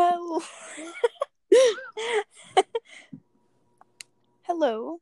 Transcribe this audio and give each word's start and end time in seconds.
Hello. 0.00 0.40
Hello. 4.42 5.00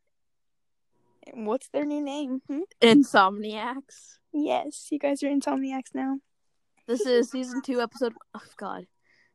And 1.27 1.47
What's 1.47 1.69
their 1.69 1.85
new 1.85 2.03
name? 2.03 2.41
Hmm? 2.49 2.61
Insomniacs. 2.81 4.17
Yes, 4.33 4.89
you 4.91 4.99
guys 4.99 5.23
are 5.23 5.29
insomniacs 5.29 5.95
now. 5.95 6.21
This 6.87 7.03
is 7.03 7.31
season 7.31 7.61
two, 7.61 7.83
episode. 7.83 8.15
Oh 8.35 8.41
God, 8.57 8.87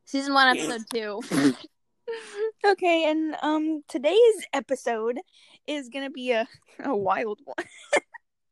season 0.04 0.34
one, 0.34 0.48
episode 0.56 0.82
two. 0.92 1.22
Okay, 2.66 3.08
and 3.08 3.36
um 3.42 3.84
today's 3.88 4.46
episode 4.52 5.20
is 5.68 5.88
gonna 5.88 6.10
be 6.10 6.32
a, 6.32 6.48
a 6.84 6.94
wild 6.94 7.38
one. 7.44 7.64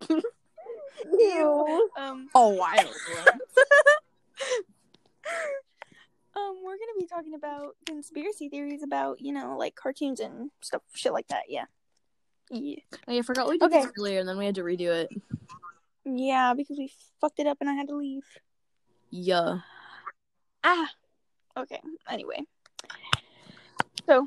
Ew. 1.19 1.91
Um 1.99 2.29
oh, 2.37 2.51
wild 2.51 2.95
one. 3.25 3.41
Um 6.41 6.57
we're 6.65 6.73
gonna 6.73 6.99
be 6.99 7.07
talking 7.07 7.35
about 7.35 7.77
conspiracy 7.87 8.49
theories 8.49 8.83
about, 8.83 9.21
you 9.21 9.33
know, 9.33 9.57
like 9.57 9.75
cartoons 9.75 10.21
and 10.21 10.51
stuff 10.61 10.83
shit 10.95 11.13
like 11.13 11.29
that, 11.29 11.45
yeah. 11.49 11.65
Yeah. 12.51 12.77
Oh, 13.07 13.19
I 13.19 13.23
forgot 13.23 13.49
we 13.49 13.59
did 13.59 13.67
Okay. 13.67 13.83
this 13.83 13.93
earlier, 13.99 14.21
and 14.21 14.29
then 14.29 14.39
we 14.39 14.45
had 14.47 14.57
to 14.57 14.63
redo 14.63 14.89
it. 14.89 15.11
Yeah, 16.05 16.55
because 16.55 16.79
we 16.79 16.91
fucked 17.21 17.39
it 17.39 17.47
up 17.47 17.59
and 17.61 17.71
I 17.71 17.75
had 17.75 17.89
to 17.89 17.97
leave. 17.97 18.25
Yeah. 19.11 19.59
Ah. 20.65 20.91
Okay. 21.57 21.81
Anyway. 22.09 22.43
So. 24.07 24.27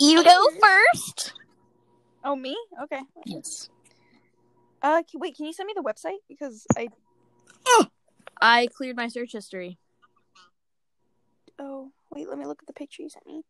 You 0.00 0.24
go 0.24 0.46
first. 0.60 1.34
Oh, 2.24 2.34
me? 2.36 2.56
Okay. 2.84 3.00
Yes. 3.26 3.68
Uh, 4.82 5.02
c- 5.10 5.18
wait. 5.18 5.36
Can 5.36 5.46
you 5.46 5.52
send 5.52 5.66
me 5.66 5.74
the 5.76 5.82
website 5.82 6.18
because 6.28 6.66
I. 6.76 6.88
I 8.40 8.68
cleared 8.76 8.96
my 8.96 9.08
search 9.08 9.32
history. 9.32 9.78
Oh, 11.58 11.90
wait. 12.10 12.28
Let 12.28 12.38
me 12.38 12.46
look 12.46 12.60
at 12.62 12.66
the 12.66 12.72
picture 12.72 13.02
you 13.02 13.08
sent 13.08 13.26
me. 13.26 13.42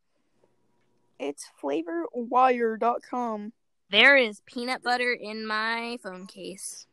It's 1.18 1.46
flavorwire.com. 1.62 3.52
There 3.90 4.16
is 4.16 4.40
peanut 4.46 4.82
butter 4.82 5.12
in 5.12 5.46
my 5.46 5.98
phone 6.02 6.26
case. 6.26 6.87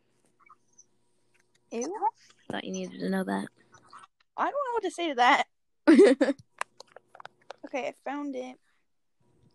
Ew. 1.71 1.93
Thought 2.51 2.63
you 2.63 2.71
needed 2.71 2.99
to 2.99 3.09
know 3.09 3.23
that. 3.23 3.47
I 4.37 4.43
don't 4.43 4.53
know 4.53 4.73
what 4.73 4.83
to 4.83 4.91
say 4.91 5.09
to 5.09 5.15
that. 5.15 6.35
Okay, 7.73 7.87
I 7.87 7.93
found 8.03 8.35
it. 8.35 8.57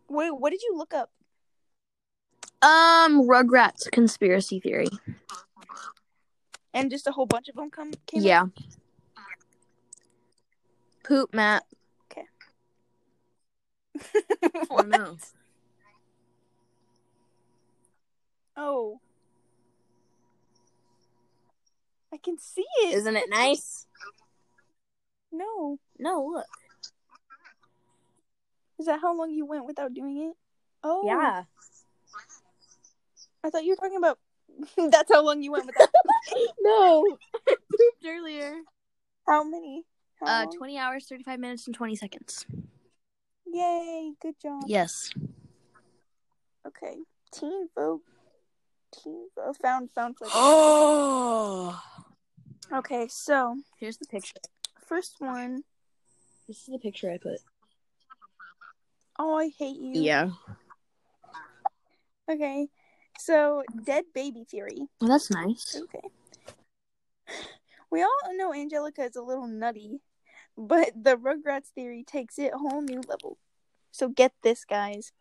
Wait, 0.08 0.30
what 0.30 0.50
did 0.50 0.62
you 0.62 0.74
look 0.76 0.94
up? 0.94 1.10
um, 2.62 3.28
Rugrats 3.28 3.90
conspiracy 3.90 4.58
theory. 4.60 4.88
And 6.72 6.90
just 6.90 7.06
a 7.06 7.12
whole 7.12 7.26
bunch 7.26 7.48
of 7.48 7.56
them 7.56 7.68
come 7.70 7.92
came. 8.06 8.22
up? 8.30 8.50
Yeah. 11.08 11.16
Poop 11.16 11.34
Matt. 11.34 11.64
Oh 14.70 14.78
no. 14.86 15.16
oh. 18.56 19.00
I 22.12 22.16
can 22.18 22.38
see 22.38 22.64
it. 22.84 22.94
Isn't 22.94 23.16
it 23.16 23.28
nice? 23.28 23.86
No. 25.32 25.78
No, 25.98 26.30
look. 26.34 26.46
Is 28.78 28.86
that 28.86 29.00
how 29.00 29.16
long 29.16 29.30
you 29.30 29.46
went 29.46 29.66
without 29.66 29.94
doing 29.94 30.18
it? 30.18 30.34
Oh. 30.82 31.02
Yeah. 31.06 31.44
I 33.44 33.50
thought 33.50 33.64
you 33.64 33.70
were 33.70 33.76
talking 33.76 33.96
about. 33.96 34.18
That's 34.90 35.12
how 35.12 35.24
long 35.24 35.42
you 35.42 35.52
went 35.52 35.66
without. 35.66 35.88
no. 36.60 37.04
Pooped 37.46 38.06
earlier. 38.06 38.54
how 39.26 39.44
many? 39.44 39.84
How 40.20 40.26
Uh, 40.26 40.44
long? 40.44 40.56
20 40.56 40.78
hours, 40.78 41.06
35 41.08 41.38
minutes, 41.40 41.66
and 41.66 41.74
20 41.74 41.94
seconds. 41.96 42.46
Yay! 43.46 44.12
Good 44.20 44.34
job. 44.40 44.62
Yes. 44.66 45.10
Okay. 46.66 46.96
Teen 47.32 47.68
vote. 47.74 48.02
Teen 48.92 49.28
vote. 49.34 49.56
Found 49.62 49.90
found. 49.92 50.16
Flavor. 50.18 50.32
Oh. 50.34 51.82
Okay, 52.72 53.06
so 53.08 53.56
Here's 53.78 53.96
the 53.98 54.06
picture. 54.06 54.34
first 54.86 55.16
one. 55.20 55.62
This 56.48 56.58
is 56.60 56.66
the 56.66 56.78
picture 56.78 57.10
I 57.10 57.18
put. 57.18 57.38
Oh, 59.18 59.36
I 59.36 59.48
hate 59.58 59.76
you. 59.78 60.00
Yeah. 60.02 60.30
Okay. 62.28 62.68
So 63.18 63.62
dead 63.84 64.04
baby 64.14 64.44
theory. 64.44 64.88
Well, 65.00 65.10
that's 65.10 65.30
nice. 65.30 65.80
Okay. 65.84 66.08
We 67.90 68.02
all 68.02 68.10
know 68.36 68.52
Angelica 68.52 69.02
is 69.04 69.16
a 69.16 69.22
little 69.22 69.46
nutty, 69.46 70.00
but 70.56 70.92
the 71.00 71.16
Rugrats 71.16 71.68
theory 71.74 72.04
takes 72.04 72.38
it 72.38 72.52
a 72.54 72.58
whole 72.58 72.82
new 72.82 73.00
level. 73.08 73.38
So 73.90 74.08
get 74.08 74.32
this, 74.42 74.64
guys. 74.64 75.12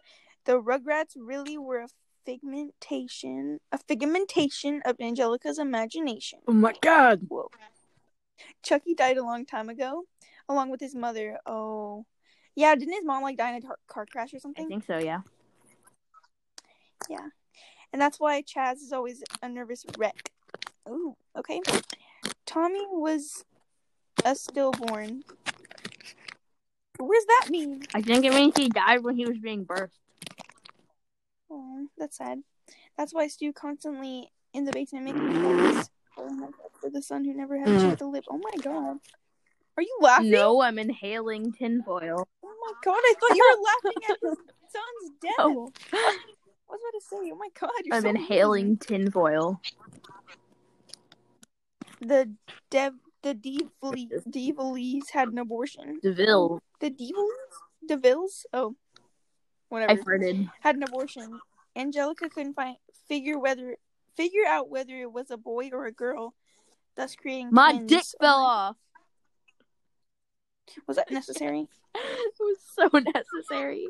The 0.46 0.62
Rugrats 0.62 1.16
really 1.16 1.58
were 1.58 1.80
a 1.80 1.88
figmentation, 2.26 3.60
a 3.72 3.78
figmentation 3.78 4.82
of 4.86 4.96
Angelica's 5.00 5.60
imagination. 5.60 6.40
Oh 6.48 6.54
my 6.54 6.74
god. 6.82 7.22
Whoa. 7.28 7.50
Chucky 8.64 8.94
died 8.94 9.18
a 9.18 9.24
long 9.24 9.46
time 9.46 9.70
ago, 9.70 10.04
along 10.50 10.70
with 10.70 10.80
his 10.80 10.96
mother. 10.96 11.38
Oh. 11.46 12.06
Yeah, 12.56 12.76
didn't 12.76 12.94
his 12.94 13.06
mom 13.06 13.24
like 13.24 13.38
die 13.38 13.52
in 13.52 13.56
a 13.56 13.62
tar- 13.62 13.80
car 13.88 14.06
crash 14.06 14.34
or 14.34 14.40
something? 14.40 14.66
I 14.66 14.68
think 14.68 14.86
so, 14.86 14.98
yeah. 14.98 15.22
Yeah. 17.10 17.28
And 17.92 18.02
that's 18.02 18.20
why 18.20 18.42
Chas 18.42 18.82
is 18.82 18.92
always 18.92 19.24
a 19.42 19.50
nervous 19.50 19.86
wreck. 19.98 20.32
Ooh, 20.90 21.16
okay. 21.38 21.62
Tommy 22.46 22.86
was 22.90 23.46
a 24.26 24.36
stillborn. 24.36 25.24
What 26.98 27.14
does 27.14 27.26
that 27.26 27.50
mean? 27.50 27.84
I 27.94 28.02
think 28.02 28.26
it 28.26 28.34
means 28.34 28.58
he 28.58 28.68
died 28.70 29.04
when 29.04 29.16
he 29.16 29.26
was 29.26 29.38
being 29.38 29.66
birthed. 29.66 29.92
Oh, 31.50 31.88
that's 31.98 32.18
sad. 32.18 32.42
That's 32.98 33.14
why 33.14 33.28
Stu 33.28 33.54
constantly 33.54 34.32
in 34.54 34.66
the 34.66 34.72
basement 34.72 35.06
making 35.06 35.42
toys 35.42 35.90
for, 36.14 36.30
for 36.82 36.90
the 36.90 37.02
son 37.02 37.24
who 37.24 37.34
never 37.34 37.58
had 37.58 37.68
a 37.68 37.80
chance 37.80 37.96
mm. 37.96 37.98
to 38.00 38.08
live. 38.08 38.24
Oh 38.30 38.38
my 38.38 38.64
god. 38.64 38.98
Are 39.78 39.84
you 39.84 39.98
laughing? 40.02 40.32
No, 40.32 40.62
I'm 40.62 40.80
inhaling 40.80 41.52
tinfoil. 41.52 42.28
Oh 42.44 42.56
my 42.66 42.74
god, 42.84 42.98
I 42.98 43.14
thought 43.20 43.36
you 43.36 43.56
were 43.58 43.64
laughing 43.64 44.04
at 44.10 44.18
his 44.22 44.38
son's 44.72 45.12
death. 45.22 45.36
Oh. 45.38 45.72
I 45.94 46.72
was 46.74 46.80
about 46.82 47.00
to 47.00 47.06
say, 47.06 47.32
oh 47.32 47.36
my 47.36 47.50
god, 47.60 47.70
you're 47.84 47.96
I'm 47.96 48.02
so 48.04 48.10
inhaling 48.10 48.78
tinfoil. 48.78 49.62
The 52.00 52.32
Dev 52.70 52.94
the 53.26 53.34
Deville 53.34 54.22
Devillees 54.30 55.10
had 55.12 55.30
an 55.30 55.40
abortion. 55.40 56.00
Deville. 56.02 56.62
The 56.80 56.92
Devils? 56.92 57.32
Devilles? 57.90 58.46
Oh. 58.54 58.76
Whatever. 59.70 59.92
I 59.92 59.96
farted. 59.96 60.50
Had 60.60 60.76
an 60.76 60.84
abortion. 60.84 61.40
Angelica 61.76 62.30
couldn't 62.30 62.54
find 62.54 62.78
figure 63.08 63.40
whether 63.40 63.78
figure 64.16 64.46
out 64.48 64.70
whether 64.70 64.96
it 64.96 65.12
was 65.12 65.32
a 65.32 65.38
boy 65.38 65.72
or 65.74 65.88
a 65.88 65.92
girl, 65.92 66.36
thus 66.96 67.16
creating 67.16 67.50
My 67.52 67.74
dick 67.74 68.06
fell 68.22 68.38
off. 68.38 68.78
Was 70.88 70.98
that 70.98 71.10
necessary? 71.10 71.68
it 71.96 72.34
was 72.40 72.58
so 72.76 72.90
necessary. 73.00 73.88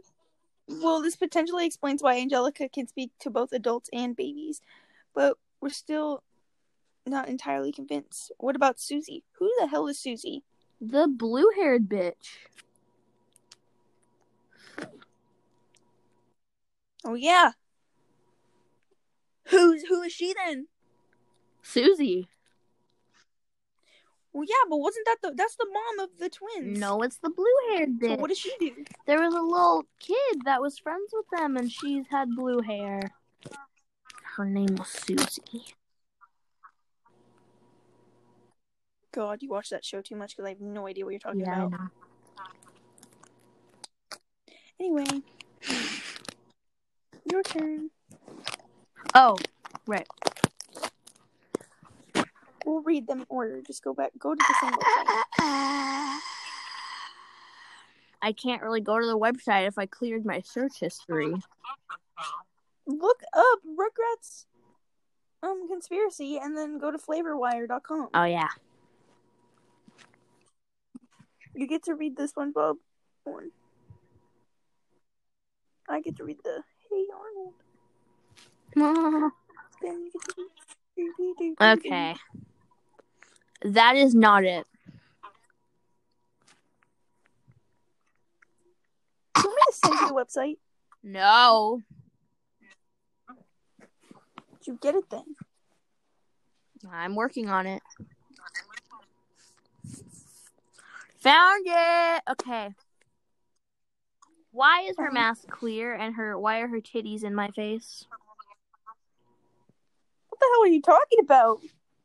Well, 0.68 1.02
this 1.02 1.18
potentially 1.18 1.66
explains 1.66 2.02
why 2.02 2.20
Angelica 2.20 2.70
can 2.70 2.88
speak 2.88 3.12
to 3.20 3.30
both 3.30 3.52
adults 3.52 3.90
and 3.92 4.16
babies, 4.16 4.62
but 5.14 5.38
we're 5.62 5.70
still 5.70 6.24
not 7.08 7.30
entirely 7.30 7.72
convinced. 7.72 8.32
What 8.38 8.56
about 8.56 8.80
Susie? 8.80 9.24
Who 9.40 9.52
the 9.60 9.68
hell 9.68 9.88
is 9.88 10.00
Susie? 10.00 10.44
The 10.82 11.08
blue 11.08 11.50
haired 11.56 11.88
bitch. 11.88 12.38
Oh 17.04 17.14
yeah. 17.14 17.52
Who's 19.50 19.84
who 19.84 20.02
is 20.02 20.12
she 20.12 20.34
then? 20.34 20.68
Susie. 21.62 22.28
Well, 24.34 24.44
yeah, 24.46 24.68
but 24.70 24.78
wasn't 24.78 25.06
that 25.06 25.18
the 25.22 25.34
that's 25.34 25.56
the 25.56 25.68
mom 25.72 26.10
of 26.10 26.18
the 26.20 26.30
twins? 26.30 26.78
No, 26.78 27.02
it's 27.04 27.20
the 27.20 27.30
blue 27.30 27.46
haired 27.70 28.00
bitch. 28.00 28.16
So 28.16 28.22
what 28.22 28.28
does 28.28 28.40
she 28.40 28.54
do? 28.60 28.84
There 29.06 29.22
was 29.22 29.34
a 29.34 29.42
little 29.42 29.84
kid 30.00 30.42
that 30.44 30.62
was 30.62 30.78
friends 30.78 31.14
with 31.14 31.26
them, 31.32 31.56
and 31.56 31.72
she's 31.72 32.06
had 32.10 32.36
blue 32.36 32.62
hair. 32.62 33.12
Her 34.36 34.46
name 34.46 34.76
was 34.76 34.90
Susie. 34.90 35.76
God, 39.16 39.42
you 39.42 39.48
watch 39.48 39.70
that 39.70 39.86
show 39.86 40.02
too 40.02 40.18
much 40.18 40.36
because 40.36 40.46
I 40.46 40.50
have 40.50 40.60
no 40.60 40.88
idea 40.88 41.06
what 41.06 41.12
you're 41.12 41.20
talking 41.22 41.40
Yeah, 41.40 41.68
about. 41.68 41.80
Anyway, 44.78 45.06
your 47.32 47.42
turn. 47.42 47.92
Oh, 49.14 49.38
right. 49.88 50.06
We'll 52.66 52.82
read 52.82 53.08
them 53.08 53.22
in 53.22 53.26
order. 53.30 53.62
Just 53.66 53.86
go 53.86 53.94
back. 53.94 54.12
Go 54.20 54.36
to 54.36 54.38
the 54.38 54.56
same 54.60 54.74
website. 54.74 56.20
I 58.22 58.34
can't 58.34 58.62
really 58.62 58.82
go 58.82 59.00
to 59.00 59.06
the 59.06 59.18
website 59.18 59.66
if 59.68 59.78
I 59.78 59.86
cleared 59.86 60.26
my 60.26 60.42
search 60.42 60.80
history. 60.82 61.34
Look 62.86 63.22
up 63.34 63.60
Rugrats 63.66 64.46
um 65.42 65.70
conspiracy 65.70 66.38
and 66.38 66.58
then 66.58 66.80
go 66.80 66.92
to 66.92 66.98
flavorwire.com. 66.98 68.10
Oh 68.14 68.24
yeah. 68.26 68.50
You 71.56 71.68
get 71.68 71.84
to 71.84 71.96
read 71.96 72.18
the 72.18 72.24
SpongeBob 72.24 72.76
one. 73.24 73.52
I 75.88 76.02
get 76.02 76.18
to 76.18 76.26
read 76.26 76.38
the 76.44 76.64
Hey 76.90 77.06
Arnold. 78.76 79.32
Then 79.82 80.06
you 80.06 80.12
get 80.14 80.22
to 80.22 80.34
read 80.38 81.16
Scooby-Doo. 81.18 81.56
okay. 81.62 82.16
That 83.64 83.96
is 83.96 84.14
not 84.16 84.44
it. 84.44 84.66
Do 89.36 89.42
you 89.44 89.50
want 89.50 89.56
me 89.56 89.62
to 89.70 89.78
send 89.78 90.00
you 90.00 90.08
the 90.08 90.14
website? 90.14 90.58
No. 91.04 91.82
Did 94.52 94.68
you 94.68 94.80
get 94.82 94.96
it 94.96 95.10
then? 95.10 95.36
I'm 96.92 97.16
working 97.16 97.50
on 97.50 97.66
it. 97.66 97.82
Found 101.26 101.66
it. 101.66 102.24
Okay. 102.30 102.70
Why 104.52 104.82
is 104.82 104.96
her 105.00 105.12
mask 105.12 105.48
clear 105.48 105.96
and 105.96 106.14
her 106.14 106.38
why 106.38 106.60
are 106.60 106.68
her 106.68 106.80
titties 106.80 107.24
in 107.24 107.34
my 107.34 107.50
face? 107.50 108.06
What 110.30 110.40
the 110.40 110.46
hell 110.54 110.64
are 110.66 110.68
you 110.68 110.84
talking 110.84 111.20
about? 111.24 111.62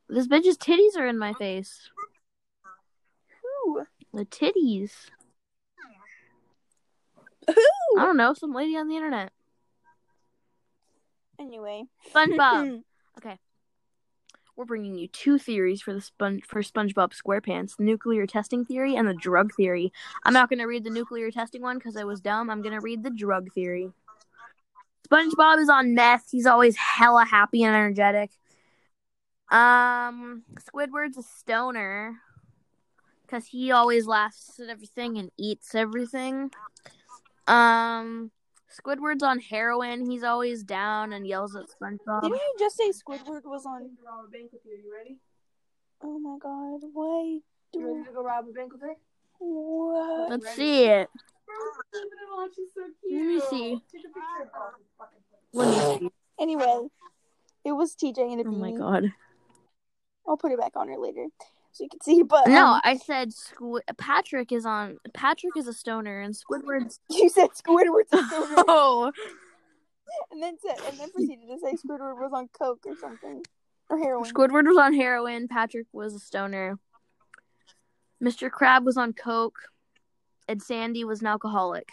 This 0.08 0.26
bitch's 0.26 0.56
titties 0.56 0.96
are 0.96 1.06
in 1.06 1.18
my 1.18 1.34
face. 1.34 1.90
Who? 3.42 3.84
The 4.14 4.24
titties. 4.24 4.92
Who? 7.46 7.54
I 7.98 8.06
don't 8.06 8.16
know, 8.16 8.32
some 8.32 8.54
lady 8.54 8.74
on 8.78 8.88
the 8.88 8.96
internet. 8.96 9.32
Anyway. 11.38 11.84
Fun 12.10 12.32
SpongeBob. 12.32 12.82
We're 14.60 14.66
bringing 14.66 14.94
you 14.94 15.08
two 15.08 15.38
theories 15.38 15.80
for 15.80 15.94
the 15.94 16.02
for 16.46 16.60
SpongeBob 16.60 17.14
SquarePants: 17.14 17.78
the 17.78 17.84
nuclear 17.84 18.26
testing 18.26 18.66
theory 18.66 18.94
and 18.94 19.08
the 19.08 19.14
drug 19.14 19.54
theory. 19.54 19.90
I'm 20.22 20.34
not 20.34 20.50
gonna 20.50 20.66
read 20.66 20.84
the 20.84 20.90
nuclear 20.90 21.30
testing 21.30 21.62
one 21.62 21.78
because 21.78 21.96
I 21.96 22.04
was 22.04 22.20
dumb. 22.20 22.50
I'm 22.50 22.60
gonna 22.60 22.82
read 22.82 23.02
the 23.02 23.08
drug 23.08 23.50
theory. 23.54 23.90
SpongeBob 25.08 25.62
is 25.62 25.70
on 25.70 25.94
meth. 25.94 26.26
He's 26.30 26.44
always 26.44 26.76
hella 26.76 27.24
happy 27.24 27.62
and 27.62 27.74
energetic. 27.74 28.32
Um, 29.50 30.42
Squidward's 30.60 31.16
a 31.16 31.22
stoner 31.22 32.18
because 33.22 33.46
he 33.46 33.72
always 33.72 34.06
laughs 34.06 34.60
at 34.60 34.68
everything 34.68 35.16
and 35.16 35.30
eats 35.38 35.74
everything. 35.74 36.50
Um, 37.46 38.30
Squidward's 38.70 39.22
on 39.22 39.40
heroin. 39.40 40.08
He's 40.08 40.22
always 40.22 40.62
down 40.62 41.12
and 41.12 41.26
yells 41.26 41.56
at 41.56 41.64
SpongeBob. 41.64 42.22
Didn't 42.22 42.36
you 42.36 42.54
just 42.58 42.76
say 42.76 42.90
Squidward 42.90 43.44
was 43.44 43.66
on? 43.66 43.90
rob 44.04 44.26
a 44.26 44.30
bank 44.30 44.52
with 44.52 44.62
you. 44.64 44.78
You 44.84 44.92
ready? 44.96 45.18
Oh 46.02 46.18
my 46.18 46.36
god, 46.40 46.88
why 46.92 47.40
You 47.74 47.86
ready 47.86 47.98
do 47.98 48.04
to 48.06 48.12
go 48.12 48.22
rob 48.22 48.46
a 48.48 48.52
bank 48.52 48.72
with 48.72 48.82
her? 48.82 48.94
what? 49.38 50.30
Let's 50.30 50.54
see 50.54 50.84
it. 50.84 51.08
Oh, 51.50 51.72
so 51.92 52.00
Let 53.10 53.26
me 53.26 53.40
see. 53.40 53.82
Take 53.92 54.04
a 54.04 54.08
picture. 54.08 54.50
Fucking 54.98 55.18
Let 55.52 55.68
me 55.68 55.98
see. 55.98 56.10
Anyway, 56.40 56.88
it 57.64 57.72
was 57.72 57.96
TJ 57.96 58.18
and 58.18 58.40
a 58.40 58.48
Oh 58.48 58.52
my 58.52 58.72
god. 58.72 59.12
I'll 60.26 60.36
put 60.36 60.52
it 60.52 60.60
back 60.60 60.72
on 60.76 60.88
her 60.88 60.96
later 60.96 61.26
so 61.72 61.84
you 61.84 61.90
can 61.90 62.00
see. 62.00 62.22
But 62.22 62.48
No, 62.48 62.66
um, 62.66 62.80
I 62.84 62.96
said 62.96 63.32
Squid. 63.32 63.82
Patrick 63.96 64.52
is 64.52 64.66
on. 64.66 64.98
Patrick 65.14 65.56
is 65.56 65.66
a 65.66 65.72
stoner, 65.72 66.20
and 66.20 66.34
Squidward's. 66.34 67.00
you 67.10 67.28
said 67.28 67.50
Squidward's 67.50 68.12
a 68.12 68.24
stoner, 68.26 68.54
Oh, 68.68 69.12
and 70.30 70.42
then 70.42 70.56
said, 70.64 70.78
and 70.88 70.98
then 70.98 71.10
proceeded 71.10 71.46
to 71.48 71.58
say 71.58 71.74
Squidward 71.74 72.16
was 72.16 72.32
on 72.34 72.48
coke 72.48 72.84
or 72.86 72.96
something 72.96 73.42
or 73.90 73.98
heroin. 73.98 74.30
Squidward 74.30 74.66
was 74.66 74.78
on 74.78 74.94
heroin. 74.94 75.48
Patrick 75.48 75.86
was 75.92 76.14
a 76.14 76.18
stoner. 76.18 76.78
Mr. 78.22 78.50
Crab 78.50 78.84
was 78.84 78.96
on 78.96 79.12
coke, 79.12 79.58
and 80.48 80.62
Sandy 80.62 81.04
was 81.04 81.20
an 81.20 81.26
alcoholic. 81.26 81.88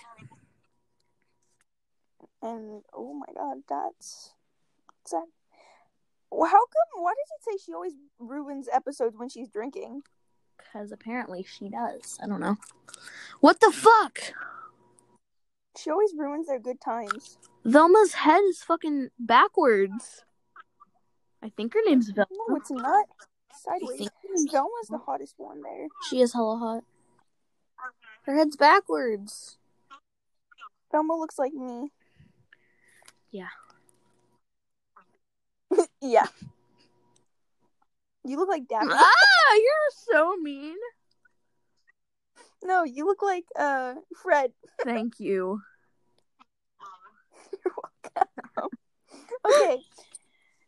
And 2.42 2.84
oh 2.94 3.14
my 3.14 3.34
god, 3.34 3.64
that's 3.68 4.34
sad. 5.06 5.24
Well, 6.32 6.50
how 6.50 6.58
come? 6.66 7.04
Why 7.04 7.12
does 7.14 7.32
it 7.38 7.44
say 7.60 7.66
she 7.66 7.74
always 7.74 7.94
ruins 8.20 8.68
episodes 8.72 9.16
when 9.18 9.30
she's 9.30 9.50
drinking? 9.50 10.02
Because 10.58 10.92
apparently 10.92 11.44
she 11.44 11.70
does. 11.70 12.18
I 12.22 12.28
don't 12.28 12.42
know. 12.42 12.58
What 13.40 13.60
the 13.60 13.72
fuck? 13.72 14.20
She 15.78 15.90
always 15.92 16.14
ruins 16.18 16.48
their 16.48 16.60
good 16.60 16.82
times. 16.82 17.38
Velma's 17.64 18.14
head 18.14 18.42
is 18.50 18.64
fucking 18.64 19.10
backwards. 19.20 20.24
I 21.44 21.50
think 21.50 21.74
her 21.76 21.82
name's 21.86 22.10
Velma. 22.10 22.30
No, 22.50 22.56
it's 22.56 22.72
not. 22.72 23.06
Sideways. 23.54 23.98
think- 24.00 24.52
Velma's 24.52 24.88
the 24.90 24.98
hottest 24.98 25.36
one 25.38 25.62
there. 25.62 25.88
She 26.10 26.22
is 26.22 26.34
hella 26.34 26.58
hot. 26.58 26.84
Her 28.24 28.36
head's 28.36 28.56
backwards. 28.56 29.58
Velma 30.92 31.16
looks 31.16 31.38
like 31.40 31.54
me. 31.54 31.92
Yeah. 33.32 33.50
Yeah. 36.02 36.28
You 38.24 38.38
look 38.38 38.50
like 38.50 38.68
Daphne. 38.68 38.92
Ah, 38.94 39.56
you're 39.56 40.16
so 40.16 40.36
mean. 40.38 40.76
No, 42.64 42.84
you 42.84 43.06
look 43.06 43.22
like 43.22 43.46
uh 43.58 43.96
Fred. 44.22 44.52
Thank 44.84 45.20
you. 45.20 45.62
you're 47.66 47.74
welcome. 48.14 48.70
Okay. 49.46 49.78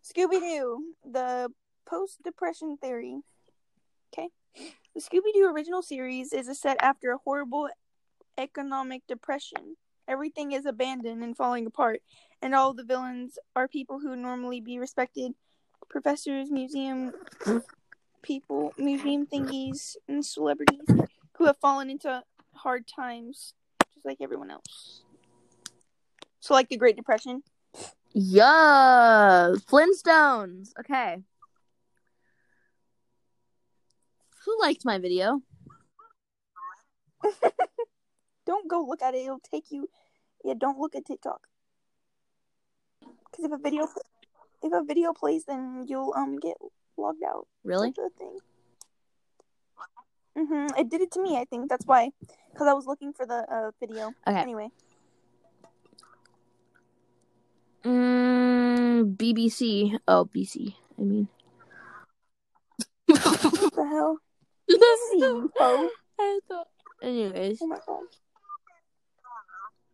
Scooby 0.04 0.40
Doo, 0.40 0.94
the 1.04 1.52
post 1.86 2.20
depression 2.24 2.78
theory. 2.82 3.22
Okay. 4.14 4.30
The 4.96 5.02
Scooby 5.02 5.34
Doo 5.34 5.52
original 5.54 5.82
series 5.82 6.34
is 6.34 6.48
a 6.48 6.56
set 6.56 6.78
after 6.82 7.12
a 7.12 7.18
horrible 7.24 7.70
economic 8.38 9.04
depression. 9.08 9.76
Everything 10.08 10.52
is 10.54 10.66
abandoned 10.66 11.24
and 11.24 11.38
falling 11.38 11.68
apart, 11.68 12.02
and 12.42 12.56
all 12.56 12.74
the 12.74 12.84
villains 12.84 13.38
are 13.56 13.68
people 13.68 14.00
who 14.00 14.16
normally 14.16 14.62
be 14.62 14.80
respected 14.80 15.34
professors, 15.90 16.52
museum 16.52 17.14
people, 18.22 18.74
museum 18.78 19.26
thingies, 19.26 19.96
and 20.08 20.26
celebrities 20.26 20.82
who 21.38 21.46
have 21.46 21.58
fallen 21.58 21.90
into 21.90 22.24
hard 22.54 22.88
times, 22.88 23.54
just 23.94 24.06
like 24.06 24.18
everyone 24.22 24.52
else. 24.52 25.02
So, 26.40 26.54
like 26.54 26.70
the 26.70 26.78
Great 26.78 26.96
Depression. 26.96 27.44
Yeah, 28.14 29.54
Flintstones. 29.70 30.70
Okay. 30.80 31.24
Who 34.46 34.62
liked 34.62 34.86
my 34.86 35.00
video? 35.00 35.42
Don't 38.46 38.68
go 38.68 38.84
look 38.84 39.02
at 39.02 39.14
it. 39.14 39.26
It'll 39.26 39.40
take 39.40 39.70
you. 39.70 39.90
Yeah, 40.44 40.54
don't 40.58 40.80
look 40.80 40.96
at 40.96 41.06
TikTok. 41.06 41.49
Because 43.40 43.52
if 43.54 43.60
a 43.60 43.62
video, 43.64 43.88
if 44.64 44.74
a 44.74 44.84
video 44.84 45.14
plays, 45.14 45.46
then 45.46 45.86
you'll 45.88 46.14
um 46.16 46.38
get 46.40 46.58
logged 46.98 47.24
out. 47.24 47.48
Really? 47.64 47.92
The 47.96 48.10
thing. 48.18 48.38
Mhm. 50.38 50.78
It 50.78 50.90
did 50.90 51.02
it 51.02 51.12
to 51.12 51.22
me. 51.22 51.38
I 51.38 51.46
think 51.46 51.70
that's 51.70 51.86
why. 51.86 52.12
Because 52.52 52.68
I 52.68 52.74
was 52.74 52.86
looking 52.86 53.14
for 53.14 53.26
the 53.26 53.46
uh 53.48 53.72
video. 53.80 54.12
Okay. 54.28 54.42
Anyway. 54.42 54.70
Mm, 57.84 59.16
BBC. 59.16 59.98
Oh, 60.08 60.26
BC. 60.26 60.76
I 60.98 61.02
mean. 61.02 61.28
What 63.08 63.74
the 63.74 63.88
hell? 63.88 64.18
Easy, 64.70 65.22
ho. 65.58 65.90
I 66.20 66.40
thought. 66.48 66.68
Anyways, 67.02 67.60
Oh 67.62 67.68
my 67.68 67.80
god. 67.88 68.04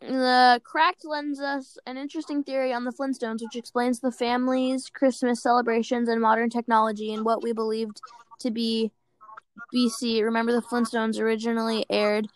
The 0.07 0.61
cracked 0.63 1.05
lends 1.05 1.39
us 1.39 1.77
an 1.85 1.97
interesting 1.97 2.43
theory 2.43 2.73
on 2.73 2.83
the 2.83 2.91
Flintstones, 2.91 3.41
which 3.41 3.55
explains 3.55 3.99
the 3.99 4.11
family's 4.11 4.89
Christmas 4.89 5.41
celebrations 5.41 6.09
and 6.09 6.21
modern 6.21 6.49
technology 6.49 7.13
and 7.13 7.25
what 7.25 7.41
we 7.41 7.53
believed 7.53 8.01
to 8.39 8.51
be 8.51 8.91
BC. 9.73 10.23
Remember, 10.23 10.51
the 10.51 10.61
Flintstones 10.61 11.19
originally 11.19 11.85
aired 11.89 12.27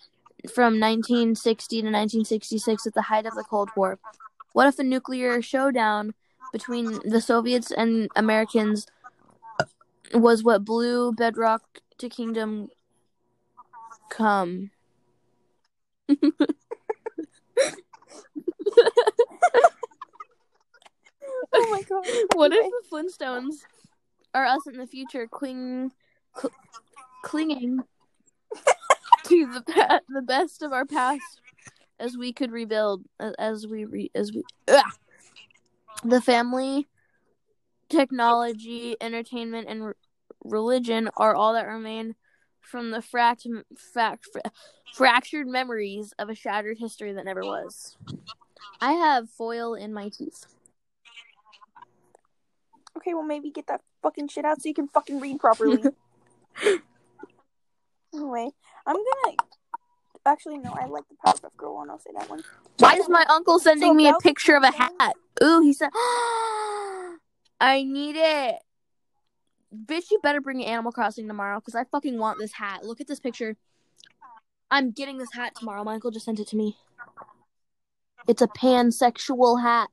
from 0.54 0.80
1960 0.80 1.76
to 1.82 1.88
1966 1.88 2.88
at 2.88 2.94
the 2.94 3.04
height 3.04 3.26
of 3.26 3.36
the 3.36 3.44
Cold 3.44 3.70
War. 3.76 4.00
What 4.54 4.68
if 4.68 4.80
a 4.80 4.84
nuclear 4.84 5.42
showdown 5.42 6.14
between 6.52 7.00
the 7.06 7.22
Soviets 7.22 7.72
and 7.72 8.10
Americans 8.16 8.88
was 10.14 10.44
what 10.44 10.66
blew 10.66 11.12
Bedrock 11.12 11.80
to 11.98 12.10
Kingdom 12.10 12.70
Come? 14.10 14.72
Oh 21.52 21.59
my 21.72 21.84
god. 21.84 22.06
What 22.34 22.54
if 22.54 22.66
the 22.66 22.90
Flintstones 22.90 23.66
are 24.34 24.46
us 24.46 24.68
in 24.68 24.78
the 24.78 24.88
future, 24.88 25.28
cling, 25.28 25.92
cl- 26.38 26.54
clinging 27.24 27.84
to 29.26 29.54
the 29.54 29.62
pa- 29.62 30.00
the 30.10 30.22
best 30.22 30.62
of 30.62 30.72
our 30.72 30.86
past 30.86 31.42
as 32.00 32.18
we 32.18 32.32
could 32.32 32.52
rebuild, 32.52 33.04
as 33.38 33.68
we 33.68 33.86
re- 33.86 34.12
as 34.16 34.32
we 34.32 34.44
Ugh. 34.68 34.84
the 36.04 36.22
family, 36.22 36.88
technology, 37.90 38.96
entertainment, 39.02 39.68
and 39.68 39.86
re- 39.88 39.94
religion 40.44 41.10
are 41.18 41.36
all 41.36 41.54
that 41.54 41.68
remain 41.68 42.16
from 42.62 42.92
the 42.92 43.00
fract, 43.00 43.46
fact, 43.78 44.28
fra- 44.32 44.52
fractured 44.94 45.48
memories 45.48 46.14
of 46.20 46.30
a 46.30 46.36
shattered 46.36 46.78
history 46.78 47.14
that 47.14 47.26
never 47.26 47.42
was. 47.42 47.98
I 48.82 48.94
have 48.94 49.30
foil 49.30 49.74
in 49.74 49.94
my 49.94 50.10
teeth. 50.10 50.46
Okay, 53.00 53.14
well 53.14 53.24
maybe 53.24 53.50
get 53.50 53.68
that 53.68 53.80
fucking 54.04 54.28
shit 54.28 54.44
out 54.44 54.62
so 54.62 54.68
you 54.68 54.76
can 54.76 54.90
fucking 54.90 55.22
read 55.22 55.40
properly. 55.40 55.82
anyway, 58.14 58.50
I'm 58.86 58.96
gonna. 58.96 59.38
Actually, 60.26 60.58
no. 60.58 60.74
I 60.74 60.86
like 60.86 61.06
the 61.08 61.16
Powerpuff 61.26 61.56
Girl 61.56 61.76
one. 61.76 61.90
I'll 61.90 61.98
say 61.98 62.10
that 62.14 62.30
one. 62.30 62.44
Why 62.80 62.96
is 62.96 63.08
my 63.08 63.26
uncle 63.30 63.58
sending 63.58 63.92
So 63.92 63.94
me 63.94 64.10
a 64.10 64.16
picture 64.16 64.58
of 64.58 64.64
a 64.64 64.72
hat? 64.72 65.14
Ooh, 65.42 65.62
he 65.62 65.72
said, 65.72 65.92
I 67.62 67.84
need 67.84 68.18
it. 68.18 68.56
Bitch, 69.74 70.12
you 70.12 70.20
better 70.22 70.42
bring 70.42 70.66
Animal 70.66 70.92
Crossing 70.92 71.26
tomorrow 71.26 71.62
because 71.62 71.76
I 71.76 71.86
fucking 71.86 72.18
want 72.18 72.38
this 72.38 72.52
hat. 72.52 72.84
Look 72.84 73.00
at 73.00 73.08
this 73.08 73.22
picture. 73.22 73.56
I'm 74.70 74.92
getting 74.92 75.20
this 75.20 75.32
hat 75.32 75.54
tomorrow. 75.56 75.86
My 75.86 75.94
uncle 75.94 76.12
just 76.12 76.26
sent 76.26 76.42
it 76.42 76.48
to 76.50 76.58
me. 76.58 76.76
It's 78.28 78.42
a 78.42 78.48
pansexual 78.48 79.62
hat. 79.62 79.90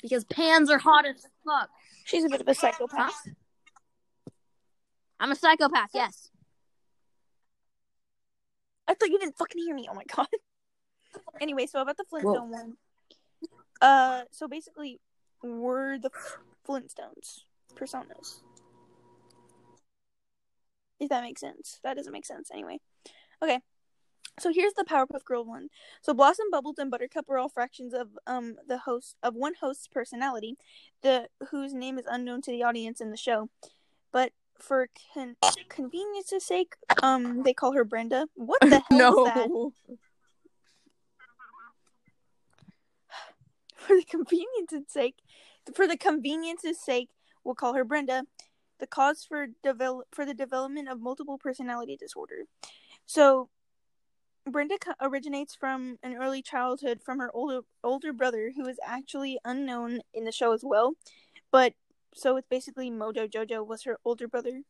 Because 0.00 0.24
pans 0.24 0.70
are 0.70 0.78
hot 0.78 1.04
as 1.04 1.26
fuck. 1.44 1.70
She's 2.04 2.24
a 2.24 2.28
bit 2.28 2.40
of 2.40 2.48
a 2.48 2.54
psychopath. 2.54 3.28
I'm 5.20 5.30
a 5.30 5.36
psychopath, 5.36 5.90
yes. 5.94 6.30
I 8.86 8.94
thought 8.94 9.08
you 9.08 9.18
didn't 9.18 9.38
fucking 9.38 9.62
hear 9.62 9.74
me. 9.74 9.86
Oh 9.90 9.94
my 9.94 10.04
god. 10.14 10.28
anyway, 11.40 11.66
so 11.66 11.80
about 11.80 11.96
the 11.96 12.04
Whoa. 12.10 12.20
Flintstone 12.20 12.50
one. 12.50 12.72
Uh, 13.80 14.22
so 14.30 14.48
basically, 14.48 15.00
we're 15.42 15.98
the 15.98 16.10
Flintstones 16.66 17.44
personas. 17.74 18.40
If 21.00 21.08
that 21.08 21.22
makes 21.22 21.40
sense. 21.40 21.80
That 21.82 21.96
doesn't 21.96 22.12
make 22.12 22.26
sense 22.26 22.50
anyway. 22.52 22.78
Okay. 23.42 23.60
So 24.40 24.52
here's 24.52 24.72
the 24.74 24.84
Powerpuff 24.84 25.24
Girl 25.24 25.44
one. 25.44 25.68
So 26.02 26.12
Blossom, 26.12 26.46
Bubbles, 26.50 26.78
and 26.78 26.90
Buttercup 26.90 27.28
are 27.28 27.38
all 27.38 27.48
fractions 27.48 27.94
of 27.94 28.08
um 28.26 28.56
the 28.66 28.78
host 28.78 29.16
of 29.22 29.34
one 29.34 29.54
host's 29.60 29.86
personality, 29.86 30.56
the 31.02 31.28
whose 31.50 31.72
name 31.72 31.98
is 31.98 32.06
unknown 32.08 32.42
to 32.42 32.50
the 32.50 32.62
audience 32.62 33.00
in 33.00 33.10
the 33.10 33.16
show. 33.16 33.48
But 34.12 34.32
for 34.58 34.88
con- 35.12 35.36
convenience's 35.68 36.44
sake, 36.44 36.74
um, 37.02 37.42
they 37.42 37.54
call 37.54 37.72
her 37.72 37.84
Brenda. 37.84 38.26
What 38.34 38.60
the 38.60 38.82
hell 38.90 39.18
is 39.18 39.24
that? 39.24 39.48
for 43.76 43.96
the 43.96 44.04
convenience's 44.04 44.88
sake, 44.88 45.16
for 45.74 45.86
the 45.86 45.96
convenience's 45.96 46.82
sake, 46.82 47.10
we'll 47.44 47.54
call 47.54 47.74
her 47.74 47.84
Brenda. 47.84 48.24
The 48.80 48.86
cause 48.88 49.24
for 49.24 49.46
develop 49.62 50.08
for 50.10 50.26
the 50.26 50.34
development 50.34 50.88
of 50.88 51.00
multiple 51.00 51.38
personality 51.38 51.96
disorder. 51.96 52.46
So, 53.06 53.48
Brenda 54.46 54.76
originates 55.00 55.54
from 55.54 55.98
an 56.02 56.16
early 56.16 56.42
childhood 56.42 57.00
from 57.02 57.18
her 57.18 57.30
older 57.34 57.60
older 57.82 58.12
brother, 58.12 58.52
who 58.54 58.66
is 58.68 58.78
actually 58.84 59.38
unknown 59.44 60.00
in 60.12 60.24
the 60.24 60.32
show 60.32 60.52
as 60.52 60.62
well. 60.62 60.94
But 61.50 61.74
so 62.14 62.36
it's 62.36 62.48
basically 62.48 62.90
Mojo 62.90 63.30
Jojo 63.30 63.66
was 63.66 63.84
her 63.84 63.98
older 64.04 64.28
brother, 64.28 64.62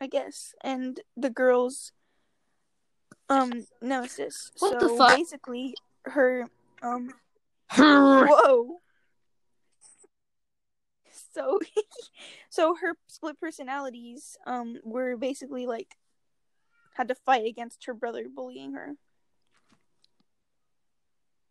I 0.00 0.06
guess, 0.06 0.54
and 0.62 1.00
the 1.16 1.30
girls 1.30 1.92
um 3.28 3.66
nemesis. 3.82 4.52
What 4.58 4.80
so 4.80 4.88
the 4.88 4.96
fuck? 4.96 5.16
basically 5.16 5.74
her 6.04 6.46
um 6.82 7.12
Whoa. 7.76 8.80
So 11.34 11.60
so 12.50 12.76
her 12.80 12.94
split 13.08 13.40
personalities 13.40 14.36
um 14.46 14.78
were 14.84 15.16
basically 15.16 15.66
like 15.66 15.96
had 17.00 17.08
to 17.08 17.14
fight 17.14 17.46
against 17.46 17.86
her 17.86 17.94
brother 17.94 18.26
bullying 18.28 18.74
her. 18.74 18.92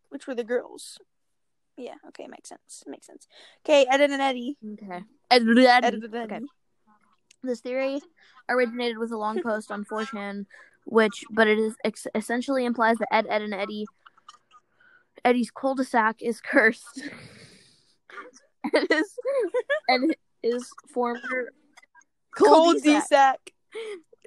Which 0.08 0.28
were 0.28 0.34
the 0.36 0.44
girls. 0.44 0.98
Yeah, 1.76 1.96
okay, 2.08 2.28
makes 2.28 2.48
sense. 2.48 2.84
Makes 2.86 3.08
sense. 3.08 3.26
Okay, 3.64 3.84
Ed 3.90 4.00
and 4.00 4.12
Eddy. 4.12 4.56
okay. 4.80 5.02
Ed 5.28 5.42
and 5.42 5.58
Eddy. 5.58 5.96
Okay. 6.06 6.34
Eddy. 6.36 6.46
This 7.42 7.60
theory 7.60 8.00
originated 8.48 8.98
with 8.98 9.10
a 9.10 9.16
long 9.16 9.42
post 9.42 9.72
on 9.72 9.84
4chan, 9.84 10.46
which, 10.84 11.24
but 11.30 11.48
it 11.48 11.58
is 11.58 11.74
ex- 11.84 12.06
essentially 12.14 12.64
implies 12.64 12.98
that 12.98 13.12
Ed, 13.12 13.26
Ed, 13.28 13.42
and 13.42 13.54
Eddy, 13.54 13.86
Eddy's 15.24 15.50
cul-de-sac 15.50 16.22
is 16.22 16.40
cursed, 16.40 17.08
and 18.72 18.86
his 18.88 19.14
and 19.88 20.14
his 20.42 20.70
former 20.94 21.50
Cul-de-sac. 22.36 23.52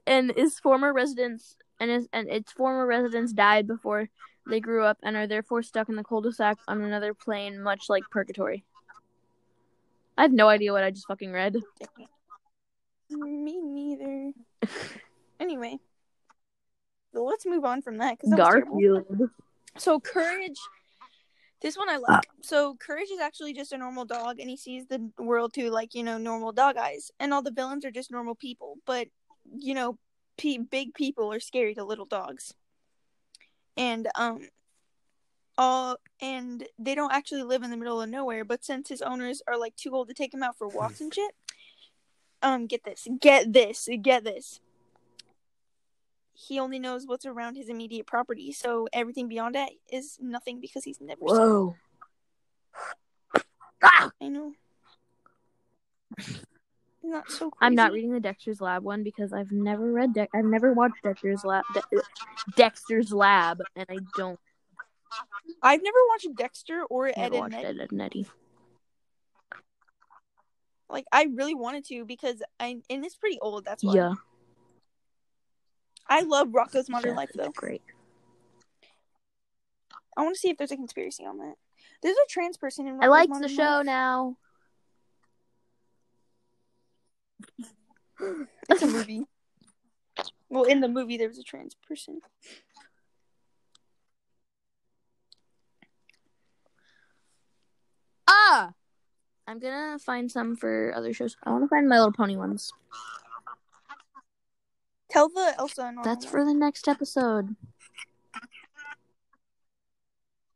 And 0.05 0.31
his 0.35 0.59
former 0.59 0.93
residents 0.93 1.57
and 1.79 1.89
his 1.89 2.07
and 2.13 2.29
its 2.29 2.51
former 2.51 2.85
residents 2.85 3.33
died 3.33 3.67
before 3.67 4.09
they 4.47 4.59
grew 4.59 4.83
up 4.83 4.97
and 5.03 5.15
are 5.15 5.27
therefore 5.27 5.63
stuck 5.63 5.89
in 5.89 5.95
the 5.95 6.03
cul-de-sac 6.03 6.57
on 6.67 6.81
another 6.81 7.13
plane, 7.13 7.61
much 7.61 7.85
like 7.89 8.03
purgatory. 8.11 8.65
I 10.17 10.23
have 10.23 10.33
no 10.33 10.49
idea 10.49 10.73
what 10.73 10.83
I 10.83 10.91
just 10.91 11.07
fucking 11.07 11.31
read. 11.31 11.55
Me 13.09 13.61
neither. 13.61 14.31
anyway. 15.39 15.77
So 17.13 17.23
let's 17.23 17.45
move 17.45 17.63
on 17.63 17.81
from 17.81 17.97
that 17.97 18.17
because 18.17 18.35
terrible. 18.35 18.71
Garfield. 18.71 19.29
So 19.77 19.99
courage. 19.99 20.57
This 21.61 21.77
one 21.77 21.89
I 21.89 21.97
like. 21.97 22.25
So 22.41 22.75
courage 22.75 23.09
is 23.09 23.19
actually 23.19 23.53
just 23.53 23.71
a 23.71 23.77
normal 23.77 24.03
dog, 24.03 24.39
and 24.39 24.49
he 24.49 24.57
sees 24.57 24.85
the 24.87 25.09
world 25.17 25.53
through 25.53 25.69
like 25.69 25.93
you 25.93 26.03
know 26.03 26.17
normal 26.17 26.51
dog 26.51 26.75
eyes, 26.77 27.11
and 27.19 27.33
all 27.33 27.41
the 27.41 27.51
villains 27.51 27.85
are 27.85 27.91
just 27.91 28.11
normal 28.11 28.35
people. 28.35 28.75
But 28.85 29.07
you 29.57 29.73
know, 29.73 29.97
pe- 30.37 30.57
big 30.57 30.93
people 30.93 31.31
are 31.31 31.39
scary 31.39 31.75
to 31.75 31.83
little 31.83 32.05
dogs, 32.05 32.53
and 33.77 34.07
um, 34.15 34.47
all 35.57 35.97
and 36.21 36.65
they 36.79 36.95
don't 36.95 37.13
actually 37.13 37.43
live 37.43 37.63
in 37.63 37.69
the 37.71 37.77
middle 37.77 38.01
of 38.01 38.09
nowhere. 38.09 38.45
But 38.45 38.63
since 38.63 38.89
his 38.89 39.01
owners 39.01 39.41
are 39.47 39.57
like 39.57 39.75
too 39.75 39.93
old 39.93 40.07
to 40.09 40.13
take 40.13 40.33
him 40.33 40.43
out 40.43 40.57
for 40.57 40.67
walks 40.67 41.01
and 41.01 41.13
shit, 41.13 41.35
um, 42.41 42.67
get 42.67 42.83
this, 42.83 43.07
get 43.19 43.53
this, 43.53 43.87
get 44.01 44.23
this. 44.23 44.59
He 46.35 46.59
only 46.59 46.79
knows 46.79 47.05
what's 47.05 47.25
around 47.25 47.55
his 47.55 47.69
immediate 47.69 48.07
property, 48.07 48.51
so 48.51 48.87
everything 48.91 49.27
beyond 49.27 49.55
that 49.55 49.69
is 49.91 50.17
nothing 50.19 50.59
because 50.59 50.83
he's 50.83 50.99
never 50.99 51.21
seen. 51.27 51.37
Whoa. 51.37 51.75
Ah! 53.83 54.09
I 54.21 54.27
know. 54.29 54.53
Not 57.03 57.29
so. 57.29 57.49
Crazy. 57.51 57.57
I'm 57.61 57.75
not 57.75 57.91
reading 57.91 58.13
the 58.13 58.19
Dexter's 58.19 58.61
Lab 58.61 58.83
one 58.83 59.03
because 59.03 59.33
I've 59.33 59.51
never 59.51 59.91
read 59.91 60.13
De- 60.13 60.27
I've 60.33 60.45
never 60.45 60.71
watched 60.73 61.03
Dexter's 61.03 61.43
Lab 61.43 61.65
De- 61.73 62.01
Dexter's 62.55 63.11
Lab 63.11 63.61
and 63.75 63.85
I 63.89 63.97
don't 64.17 64.39
I've 65.61 65.83
never 65.83 65.97
watched 66.09 66.27
Dexter 66.35 66.83
or 66.89 67.07
Ed 67.07 67.15
never 67.17 67.35
and 67.35 67.41
watched 67.41 67.55
Ed. 67.55 67.65
Ed, 67.65 67.79
Ed 67.81 67.91
and 67.91 68.01
Eddy. 68.01 68.25
Like 70.89 71.05
I 71.11 71.27
really 71.33 71.55
wanted 71.55 71.85
to 71.87 72.05
because 72.05 72.41
I 72.59 72.81
and 72.89 73.03
it's 73.05 73.15
pretty 73.15 73.37
old. 73.41 73.65
That's 73.65 73.83
why. 73.83 73.95
Yeah. 73.95 74.13
I 76.07 76.21
love 76.21 76.49
Rocko's 76.49 76.89
Modern 76.89 77.11
Yeah, 77.11 77.17
Life 77.17 77.31
though. 77.35 77.49
Great. 77.49 77.81
I 80.15 80.21
want 80.21 80.35
to 80.35 80.39
see 80.39 80.49
if 80.49 80.57
there's 80.57 80.71
a 80.71 80.75
conspiracy 80.75 81.25
on 81.25 81.37
that. 81.39 81.55
There's 82.01 82.15
a 82.15 82.29
trans 82.29 82.57
person 82.57 82.87
in. 82.87 83.03
I 83.03 83.07
like 83.07 83.29
the 83.29 83.33
Modern 83.35 83.49
show 83.49 83.63
Life. 83.63 83.85
now. 83.85 84.37
It's 88.69 88.81
a 88.81 88.87
movie. 88.87 89.25
well, 90.49 90.63
in 90.63 90.79
the 90.81 90.87
movie, 90.87 91.17
there 91.17 91.27
was 91.27 91.37
a 91.39 91.43
trans 91.43 91.75
person. 91.87 92.21
Ah! 98.27 98.73
I'm 99.47 99.59
gonna 99.59 99.99
find 99.99 100.31
some 100.31 100.55
for 100.55 100.93
other 100.95 101.13
shows. 101.13 101.35
I 101.43 101.51
want 101.51 101.63
to 101.63 101.67
find 101.67 101.87
My 101.89 101.97
Little 101.97 102.13
Pony 102.13 102.37
ones. 102.37 102.71
Tell 105.09 105.29
the 105.29 105.53
Elsa 105.59 105.83
and 105.83 106.03
That's 106.03 106.25
for 106.25 106.43
the 106.45 106.53
next 106.53 106.87
episode. 106.87 107.55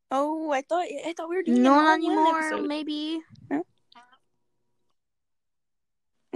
Oh, 0.10 0.52
I 0.52 0.62
thought 0.62 0.86
I 1.06 1.14
thought 1.16 1.30
we 1.30 1.36
were 1.36 1.44
doing 1.44 1.62
Not 1.62 2.00
in 2.00 2.06
one 2.06 2.18
anymore, 2.18 2.40
episode. 2.40 2.68
maybe. 2.68 3.20
No, 3.52 3.64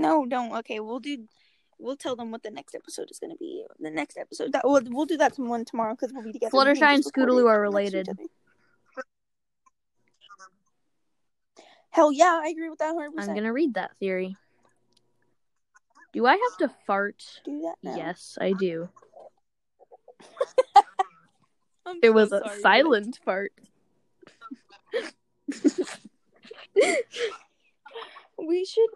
don't. 0.01 0.53
Okay, 0.59 0.79
we'll 0.79 0.99
do. 0.99 1.27
We'll 1.79 1.95
tell 1.97 2.15
them 2.15 2.31
what 2.31 2.43
the 2.43 2.51
next 2.51 2.75
episode 2.75 3.09
is 3.09 3.17
going 3.19 3.31
to 3.31 3.37
be. 3.37 3.65
The 3.79 3.89
next 3.89 4.17
episode 4.17 4.51
that 4.53 4.61
we'll, 4.63 4.81
we'll 4.85 5.05
do 5.07 5.17
that 5.17 5.37
one 5.39 5.65
tomorrow 5.65 5.93
because 5.93 6.13
we'll 6.13 6.23
be 6.23 6.31
together. 6.31 6.51
Fluttershy 6.55 6.81
and 6.83 7.03
Scootaloo 7.03 7.49
are 7.49 7.59
related. 7.59 8.07
Hell 11.89 12.11
yeah, 12.11 12.39
I 12.43 12.49
agree 12.49 12.69
with 12.69 12.79
that 12.79 12.95
100%. 12.95 13.09
I'm 13.17 13.35
gonna 13.35 13.51
read 13.51 13.73
that 13.73 13.91
theory. 13.99 14.35
Do 16.13 16.25
I 16.25 16.33
have 16.33 16.57
to 16.59 16.75
fart? 16.85 17.23
do 17.45 17.61
that. 17.61 17.75
Now. 17.83 17.95
Yes, 17.95 18.37
I 18.39 18.53
do. 18.53 18.89
It 22.03 22.05
so 22.07 22.11
was 22.13 22.31
a 22.31 22.39
sorry, 22.39 22.43
but- 22.43 22.61
silent 22.61 23.19
fart. 23.25 23.53
We 28.37 28.65
should. 28.65 28.89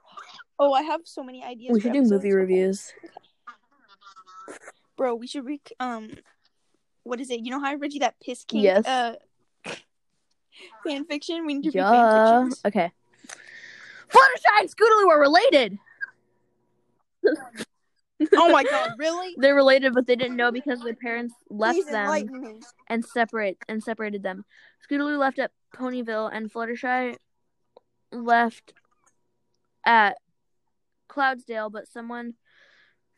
Oh, 0.57 0.73
I 0.73 0.83
have 0.83 1.01
so 1.03 1.23
many 1.23 1.43
ideas. 1.43 1.73
We 1.73 1.81
should 1.81 1.93
do 1.93 2.01
movie 2.01 2.15
episodes. 2.15 2.25
Okay. 2.25 2.33
reviews. 2.35 2.93
Bro, 4.97 5.15
we 5.15 5.27
should 5.27 5.45
re 5.45 5.59
um 5.79 6.11
what 7.03 7.19
is 7.19 7.29
it? 7.29 7.41
You 7.41 7.51
know 7.51 7.59
how 7.59 7.67
I 7.71 7.75
read 7.75 7.93
you 7.93 7.99
that 7.99 8.15
piss 8.23 8.45
king 8.45 8.63
Yes. 8.63 8.87
uh 8.87 9.15
fan 10.85 11.05
fiction? 11.05 11.45
We 11.45 11.55
need 11.55 11.71
to 11.71 11.77
read 11.79 11.87
fan 11.87 11.93
Yeah. 11.93 12.43
fictions. 12.43 12.61
Okay. 12.65 12.91
Fluttershy 14.09 14.59
and 14.61 14.69
Scootaloo 14.69 15.09
are 15.09 15.19
related. 15.19 15.77
Oh 18.37 18.49
my 18.49 18.63
god, 18.63 18.91
really? 18.97 19.35
They're 19.37 19.55
related, 19.55 19.93
but 19.93 20.07
they 20.07 20.15
didn't 20.15 20.37
know 20.37 20.49
because 20.49 20.79
their 20.79 20.95
parents 20.95 21.33
left 21.49 21.75
Please 21.75 21.85
them 21.87 22.29
and 22.87 23.03
separate 23.05 23.57
and 23.67 23.83
separated 23.83 24.23
them. 24.23 24.45
Scootaloo 24.89 25.17
left 25.17 25.37
at 25.37 25.51
Ponyville, 25.75 26.29
and 26.31 26.49
Fluttershy 26.51 27.17
left 28.13 28.73
at 29.85 30.17
Cloudsdale. 31.15 31.71
But 31.71 31.87
someone, 31.87 32.33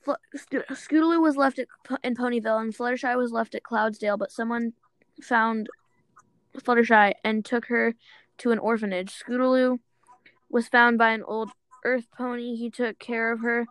Fl- 0.02 0.12
Sco- 0.36 0.64
Scootaloo 0.72 1.22
was 1.22 1.36
left 1.36 1.60
at 1.60 1.68
in 2.04 2.16
Ponyville, 2.16 2.62
and 2.62 2.76
Fluttershy 2.76 3.16
was 3.18 3.32
left 3.32 3.56
at 3.56 3.64
Cloudsdale. 3.64 4.18
But 4.18 4.32
someone 4.32 4.74
found 5.22 5.68
Fluttershy 6.58 7.14
and 7.24 7.44
took 7.44 7.66
her 7.66 7.96
to 8.40 8.52
an 8.52 8.60
orphanage. 8.60 9.14
Scootaloo 9.14 9.80
was 10.50 10.68
found 10.68 10.98
by 10.98 11.12
an 11.12 11.24
old 11.24 11.52
Earth 11.84 12.08
pony. 12.18 12.56
He 12.56 12.70
took 12.70 13.00
care 13.00 13.32
of 13.32 13.42
her 13.42 13.66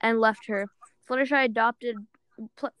and 0.00 0.20
left 0.20 0.46
her. 0.46 0.68
Fluttershy 1.08 1.44
adopted. 1.44 1.96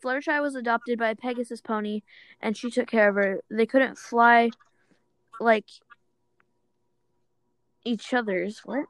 Fluttershy 0.02 0.40
was 0.40 0.54
adopted 0.54 0.98
by 0.98 1.10
a 1.10 1.16
Pegasus 1.16 1.60
pony, 1.60 2.02
and 2.40 2.56
she 2.56 2.70
took 2.70 2.88
care 2.88 3.08
of 3.08 3.14
her. 3.16 3.40
They 3.50 3.66
couldn't 3.66 3.98
fly 3.98 4.50
like 5.40 5.66
each 7.84 8.12
other's. 8.14 8.60
What? 8.64 8.86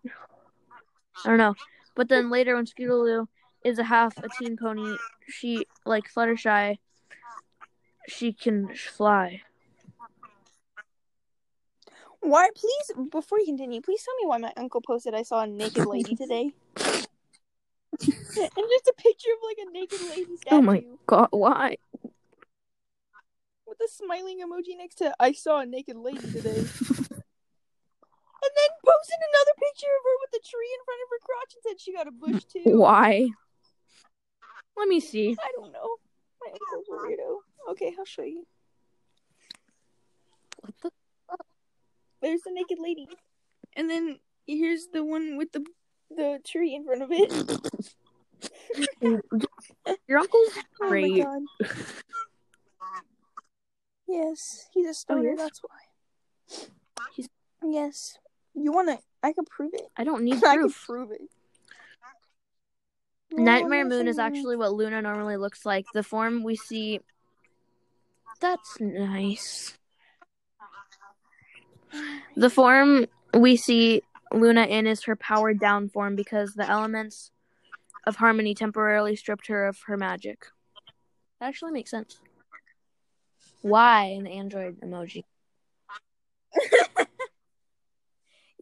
I 1.25 1.29
don't 1.29 1.39
know. 1.39 1.55
But 1.95 2.09
then 2.09 2.31
later, 2.31 2.55
when 2.55 2.67
Scootaloo 2.67 3.27
is 3.65 3.79
a 3.79 3.85
half 3.85 4.17
a 4.19 4.29
teen 4.29 4.57
pony, 4.57 4.97
she 5.29 5.67
like 5.85 6.05
Fluttershy. 6.13 6.79
She 8.09 8.33
can 8.33 8.75
fly. 8.75 9.43
Why 12.21 12.49
please 12.55 13.09
before 13.11 13.41
you 13.41 13.47
continue, 13.47 13.81
please 13.81 14.03
tell 14.05 14.15
me 14.17 14.27
why 14.27 14.39
my 14.39 14.53
uncle 14.57 14.81
posted 14.81 15.15
I 15.15 15.23
saw 15.23 15.43
a 15.43 15.47
naked 15.47 15.87
lady 15.87 16.15
today. 16.15 16.53
and 16.79 18.07
just 18.07 18.89
a 18.89 18.95
picture 18.97 19.31
of 19.33 19.39
like 19.45 19.59
a 19.67 19.71
naked 19.71 20.01
lady 20.09 20.37
statue 20.37 20.57
Oh 20.57 20.63
my 20.63 20.85
god! 21.07 21.29
Why? 21.31 21.77
with 23.67 23.81
a 23.81 23.89
smiling 23.91 24.39
emoji 24.41 24.77
next 24.77 24.97
to 24.97 25.15
I 25.19 25.33
saw 25.33 25.61
a 25.61 25.67
naked 25.67 25.97
lady 25.97 26.31
today. 26.31 26.65
and 28.43 28.53
then 28.57 28.71
posted 28.85 29.21
another 29.23 29.55
picture 29.59 29.87
of 29.95 30.03
her 30.05 30.17
with 30.23 30.33
a 30.41 30.43
tree 30.45 30.71
in 30.75 30.81
front 30.85 31.01
of 31.05 31.09
her 31.11 31.23
crotch 31.23 31.53
and 31.55 31.63
said 31.63 31.77
she 31.81 31.93
got 31.93 32.07
a 32.09 32.13
bush 32.13 32.43
too. 32.51 32.79
Why? 32.79 33.29
Let 34.77 34.89
me 34.89 35.01
see. 35.01 35.37
I 35.41 35.51
don't 35.57 35.73
know. 35.73 35.89
My 36.45 36.51
uncle's 36.53 36.89
a 36.91 37.07
weirdo. 37.07 37.71
Okay, 37.73 37.95
I'll 37.99 38.05
show 38.05 38.23
you. 38.25 38.45
What 40.61 40.75
the? 40.83 40.91
There's 42.21 42.41
the 42.43 42.53
naked 42.53 42.79
lady. 42.81 43.09
And 43.75 43.89
then 43.91 44.19
here's 44.47 44.89
the 44.93 45.05
one 45.05 45.37
with 45.37 45.53
the 45.53 45.65
the 46.15 46.41
tree 46.47 46.75
in 46.75 46.85
front 46.85 47.03
of 47.03 47.09
it. 47.13 47.33
Your 50.09 50.19
uncle's 50.19 50.51
Oh 50.81 50.85
my 50.85 50.89
great. 50.89 51.23
god. 51.23 51.43
yes, 54.09 54.67
he's 54.75 54.87
a 54.89 54.95
stoner, 54.95 55.21
oh, 55.21 55.23
yes? 55.23 55.39
that's 55.39 55.61
why. 55.63 56.67
He's- 57.15 57.29
Yes. 57.65 58.19
You 58.55 58.73
wanna 58.73 58.99
I 59.23 59.33
could 59.33 59.47
prove 59.47 59.73
it. 59.75 59.89
I 59.97 60.05
don't 60.05 60.25
need 60.25 60.41
proof. 60.41 60.45
I 60.47 60.57
proof. 60.57 60.83
prove 60.87 61.11
it. 61.13 61.21
Nightmare 63.33 63.87
Moon 63.87 64.09
is 64.09 64.19
actually 64.19 64.57
what 64.57 64.73
Luna 64.75 65.01
normally 65.01 65.37
looks 65.37 65.65
like. 65.65 65.87
The 65.93 66.03
form 66.03 66.43
we 66.43 66.57
see. 66.57 67.01
That's 68.41 68.79
nice. 68.81 69.79
The 72.37 72.51
form 72.51 73.07
we 73.35 73.57
see 73.57 74.03
Luna 74.33 74.65
in 74.65 74.87
is 74.87 75.05
her 75.05 75.17
powered 75.17 75.61
down 75.61 75.89
form 75.89 76.17
because 76.17 76.55
the 76.55 76.69
elements 76.69 77.31
of 78.07 78.17
harmony 78.17 78.55
temporarily 78.55 79.17
stripped 79.17 79.47
her 79.47 79.67
of 79.67 79.79
her 79.87 79.97
magic. 79.97 80.47
That 81.41 81.49
actually 81.49 81.73
makes 81.73 81.91
sense. 81.91 82.19
Why 83.63 84.07
an 84.07 84.27
android 84.27 84.81
emoji? 84.81 85.25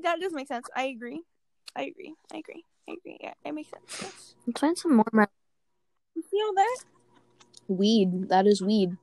That 0.02 0.20
does 0.20 0.32
make 0.32 0.48
sense. 0.48 0.66
I 0.74 0.84
agree. 0.84 1.22
I 1.76 1.82
agree. 1.84 2.14
I 2.32 2.38
agree. 2.38 2.64
I 2.88 2.92
agree. 2.92 3.18
Yeah, 3.20 3.34
it 3.44 3.52
makes 3.52 3.70
sense. 3.70 3.98
Yes. 4.00 4.34
Let's 4.46 4.60
find 4.60 4.78
some 4.78 4.96
more 4.96 5.08
ma- 5.12 5.26
You 6.14 6.22
see 6.30 6.38
all 6.42 6.54
that? 6.54 6.78
weed. 7.68 8.28
That 8.28 8.46
is 8.46 8.62
weed. 8.62 8.96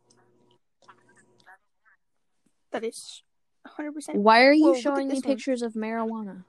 That 2.72 2.84
is 2.84 3.24
100%. 3.66 4.16
Why 4.16 4.44
are 4.44 4.54
you 4.54 4.74
Whoa, 4.74 4.82
showing 4.82 5.08
me 5.08 5.16
one. 5.16 5.22
pictures 5.22 5.62
of 5.62 5.74
marijuana? 5.74 6.44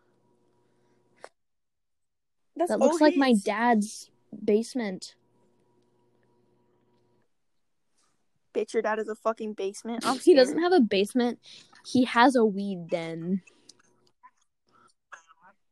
That's 2.57 2.71
That 2.71 2.81
looks 2.81 3.01
like 3.01 3.17
my 3.17 3.35
dad's 3.35 4.11
basement. 4.45 5.15
Bitch, 8.53 8.73
your 8.73 8.83
dad 8.83 8.99
is 8.99 9.09
a 9.09 9.15
fucking 9.15 9.53
basement. 9.53 10.05
He 10.25 10.35
doesn't 10.35 10.59
have 10.59 10.73
a 10.73 10.81
basement. 10.81 11.39
He 11.87 12.05
has 12.05 12.35
a 12.35 12.45
weed 12.45 12.89
den. 12.89 13.43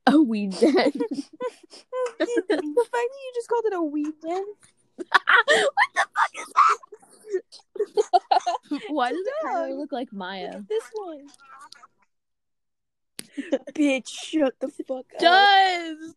A 0.12 0.22
weed 0.22 0.52
den. 0.52 0.72
the 0.72 0.90
fact 0.90 2.18
that 2.18 2.52
you 2.52 3.32
just 3.34 3.48
called 3.48 3.64
it 3.66 3.72
a 3.74 3.82
weed 3.82 4.12
den. 4.22 4.44
what 4.96 5.10
the 5.94 6.06
fuck 6.14 6.32
is 6.38 6.46
that? 6.54 6.78
Why 8.88 9.10
does 9.10 9.26
it 9.26 9.34
kind 9.42 9.72
of 9.72 9.78
look 9.78 9.90
like 9.90 10.08
Look 10.12 10.18
Maya? 10.18 10.50
at 10.54 10.68
this 10.68 10.84
one. 10.94 11.26
Bitch, 13.74 14.08
shut 14.08 14.54
the 14.60 14.68
fuck 14.68 15.06
up. 15.14 15.20
Does 15.20 16.14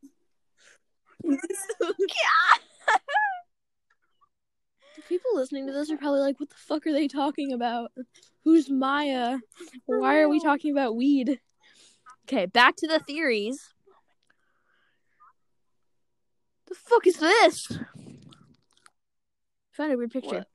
people 5.08 5.32
listening 5.34 5.66
to 5.68 5.74
this 5.74 5.90
are 5.92 5.98
probably 5.98 6.20
like, 6.22 6.40
"What 6.40 6.50
the 6.50 6.56
fuck 6.56 6.86
are 6.88 6.94
they 6.94 7.08
talking 7.08 7.54
about? 7.54 7.92
Who's 8.44 8.70
Maya? 8.70 9.40
Why 9.86 10.20
are 10.20 10.30
we 10.30 10.40
talking 10.40 10.72
about 10.72 10.96
weed?" 10.96 11.40
Okay, 12.28 12.46
back 12.46 12.76
to 12.78 12.88
the 12.88 13.00
theories. 13.00 13.74
The 16.70 16.76
fuck 16.76 17.08
is 17.08 17.18
this? 17.18 17.80
Found 19.72 19.92
a 19.92 19.98
weird 19.98 20.12
picture. 20.12 20.46
What? 20.46 20.48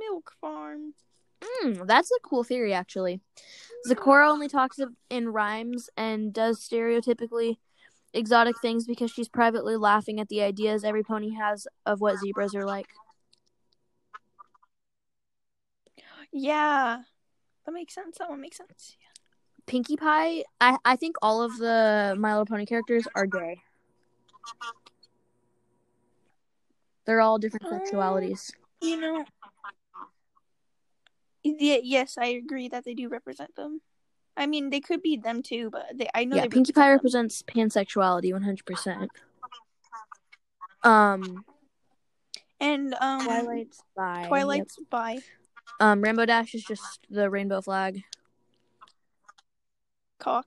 Milk 0.00 0.32
farm. 0.40 0.94
Mm, 1.62 1.86
that's 1.86 2.10
a 2.10 2.20
cool 2.22 2.42
theory, 2.42 2.74
actually. 2.74 3.20
Zecora 3.88 4.28
only 4.28 4.48
talks 4.48 4.80
in 5.10 5.28
rhymes 5.28 5.88
and 5.96 6.32
does 6.32 6.58
stereotypically 6.58 7.58
exotic 8.12 8.60
things 8.60 8.86
because 8.86 9.10
she's 9.10 9.28
privately 9.28 9.76
laughing 9.76 10.18
at 10.18 10.28
the 10.28 10.42
ideas 10.42 10.84
every 10.84 11.02
pony 11.02 11.34
has 11.34 11.66
of 11.84 12.00
what 12.00 12.18
zebras 12.18 12.54
are 12.54 12.64
like. 12.64 12.86
Yeah. 16.32 17.02
That 17.66 17.72
makes 17.72 17.94
sense. 17.94 18.18
That 18.18 18.30
one 18.30 18.40
makes 18.40 18.56
sense. 18.56 18.96
Pinkie 19.66 19.96
Pie, 19.96 20.44
I, 20.60 20.78
I 20.84 20.96
think 20.96 21.16
all 21.22 21.42
of 21.42 21.56
the 21.58 22.14
My 22.18 22.32
Little 22.32 22.46
Pony 22.46 22.66
characters 22.66 23.06
are 23.14 23.26
gay. 23.26 23.60
They're 27.06 27.20
all 27.20 27.38
different 27.38 27.66
Uh, 27.66 27.78
sexualities. 27.78 28.52
You 28.80 29.00
know. 29.00 29.24
Yeah, 31.42 31.78
yes, 31.82 32.16
I 32.18 32.26
agree 32.26 32.68
that 32.68 32.84
they 32.84 32.94
do 32.94 33.08
represent 33.08 33.54
them. 33.56 33.80
I 34.36 34.46
mean, 34.46 34.70
they 34.70 34.80
could 34.80 35.02
be 35.02 35.16
them 35.16 35.42
too, 35.42 35.70
but 35.70 35.86
they, 35.94 36.08
I 36.14 36.24
know 36.24 36.36
yeah, 36.36 36.46
Pinkie 36.46 36.72
Pie 36.72 36.90
represent 36.90 37.32
represents 37.42 37.42
pansexuality 37.42 38.32
100%. 38.32 39.08
Um. 40.82 41.44
And 42.60 42.94
um, 43.00 43.24
Twilight's 43.24 43.82
bi. 43.96 44.20
yep. 44.20 44.28
Twilight's 44.28 44.78
bi 44.90 45.18
Um, 45.80 46.00
Rainbow 46.00 46.24
Dash 46.24 46.54
is 46.54 46.64
just 46.64 47.00
the 47.10 47.28
rainbow 47.28 47.60
flag. 47.60 48.02
Cock. 50.24 50.46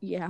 Yeah. 0.00 0.28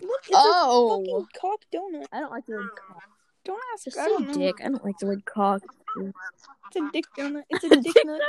Look, 0.00 0.20
it's 0.26 0.34
Oh. 0.34 1.02
a 1.02 1.04
fucking 1.04 1.26
cock 1.40 1.60
donut. 1.74 2.06
I 2.12 2.20
don't 2.20 2.32
like 2.32 2.46
the 2.46 2.52
word 2.54 2.70
cock. 2.76 3.02
Don't 3.44 3.60
ask. 3.74 3.84
Just 3.84 3.98
I 3.98 4.04
say 4.04 4.08
don't 4.10 4.28
know. 4.28 4.34
dick. 4.34 4.56
I 4.60 4.68
don't 4.68 4.84
like 4.84 4.98
the 4.98 5.06
word 5.06 5.24
cock. 5.24 5.62
It's 5.96 6.76
a 6.76 6.90
dick 6.92 7.04
donut. 7.16 7.42
It's 7.50 7.64
a 7.70 7.76
dick 7.76 7.96
nut. 8.04 8.20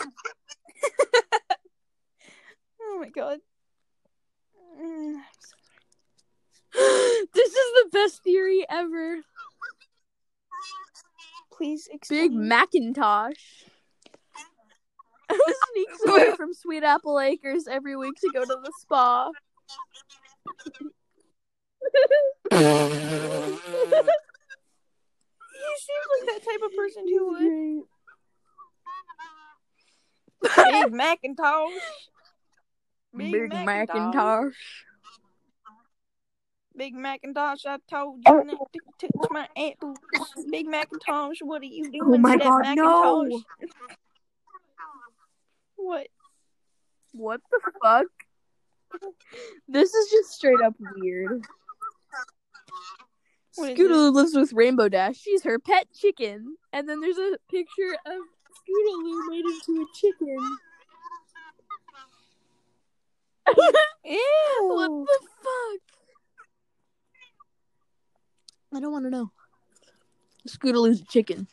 oh 2.80 2.98
my 3.00 3.08
god. 3.08 3.38
Mm, 4.80 5.20
this 7.34 7.52
is 7.52 7.72
the 7.82 7.88
best 7.92 8.22
theory 8.22 8.64
ever. 8.68 9.18
please 11.52 11.88
explain. 11.92 12.28
Big 12.28 12.32
explain. 12.32 13.64
McIntosh. 15.30 15.52
Sneaks 15.72 16.04
away 16.06 16.32
from 16.36 16.54
Sweet 16.54 16.82
Apple 16.82 17.20
Acres 17.20 17.66
every 17.68 17.96
week 17.96 18.14
to 18.20 18.30
go 18.32 18.40
to 18.40 18.46
the 18.62 18.72
spa. 18.80 19.30
He 22.50 22.58
seems 25.76 26.06
like 26.14 26.26
that 26.26 26.42
type 26.44 26.62
of 26.64 26.72
person 26.76 27.06
who 27.08 27.28
would. 27.30 27.84
Big 30.42 30.92
McIntosh. 30.92 31.78
Big 33.16 33.50
McIntosh. 33.50 34.52
Big 36.76 36.94
McIntosh, 36.94 37.66
I 37.66 37.78
told 37.90 38.18
you 38.18 38.32
oh. 38.32 38.42
not 38.42 38.72
to 38.72 38.80
touch 39.00 39.30
my 39.30 39.48
apples. 39.56 39.98
Big 40.48 40.68
McIntosh, 40.68 41.38
what 41.42 41.60
are 41.60 41.64
you 41.64 41.86
oh 41.88 41.90
doing? 41.90 42.14
Oh 42.14 42.18
my 42.18 42.36
God, 42.36 42.76
no. 42.76 43.42
What? 45.88 46.08
What 47.12 47.40
the 47.50 47.60
fuck? 47.82 48.06
This 49.68 49.94
is 49.94 50.10
just 50.10 50.32
straight 50.32 50.60
up 50.62 50.74
weird. 50.78 51.46
Scootaloo 53.58 54.12
lives 54.12 54.34
with 54.34 54.52
Rainbow 54.52 54.90
Dash. 54.90 55.16
She's 55.16 55.42
her 55.44 55.58
pet 55.58 55.86
chicken. 55.98 56.58
And 56.74 56.86
then 56.86 57.00
there's 57.00 57.16
a 57.16 57.38
picture 57.50 57.96
of 58.04 58.20
Scootaloo 58.52 59.28
made 59.30 59.46
into 59.46 59.80
a 59.80 59.86
chicken. 59.96 60.58
Ew. 64.04 64.60
what 64.60 64.90
the 64.90 65.18
fuck? 65.42 65.80
I 68.74 68.80
don't 68.80 68.92
want 68.92 69.06
to 69.06 69.10
know. 69.10 69.30
Scootaloo's 70.46 71.00
a 71.00 71.04
chicken. 71.06 71.48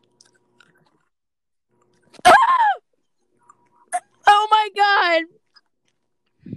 oh 4.28 4.48
my 4.66 5.24
god! 6.52 6.56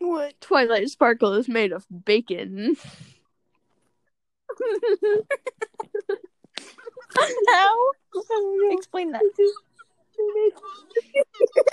What? 0.00 0.40
Twilight 0.40 0.88
Sparkle 0.90 1.34
is 1.34 1.48
made 1.48 1.72
of 1.72 1.86
bacon. 2.04 2.76
How? 7.48 7.90
Explain 8.70 9.12
that. 9.12 9.22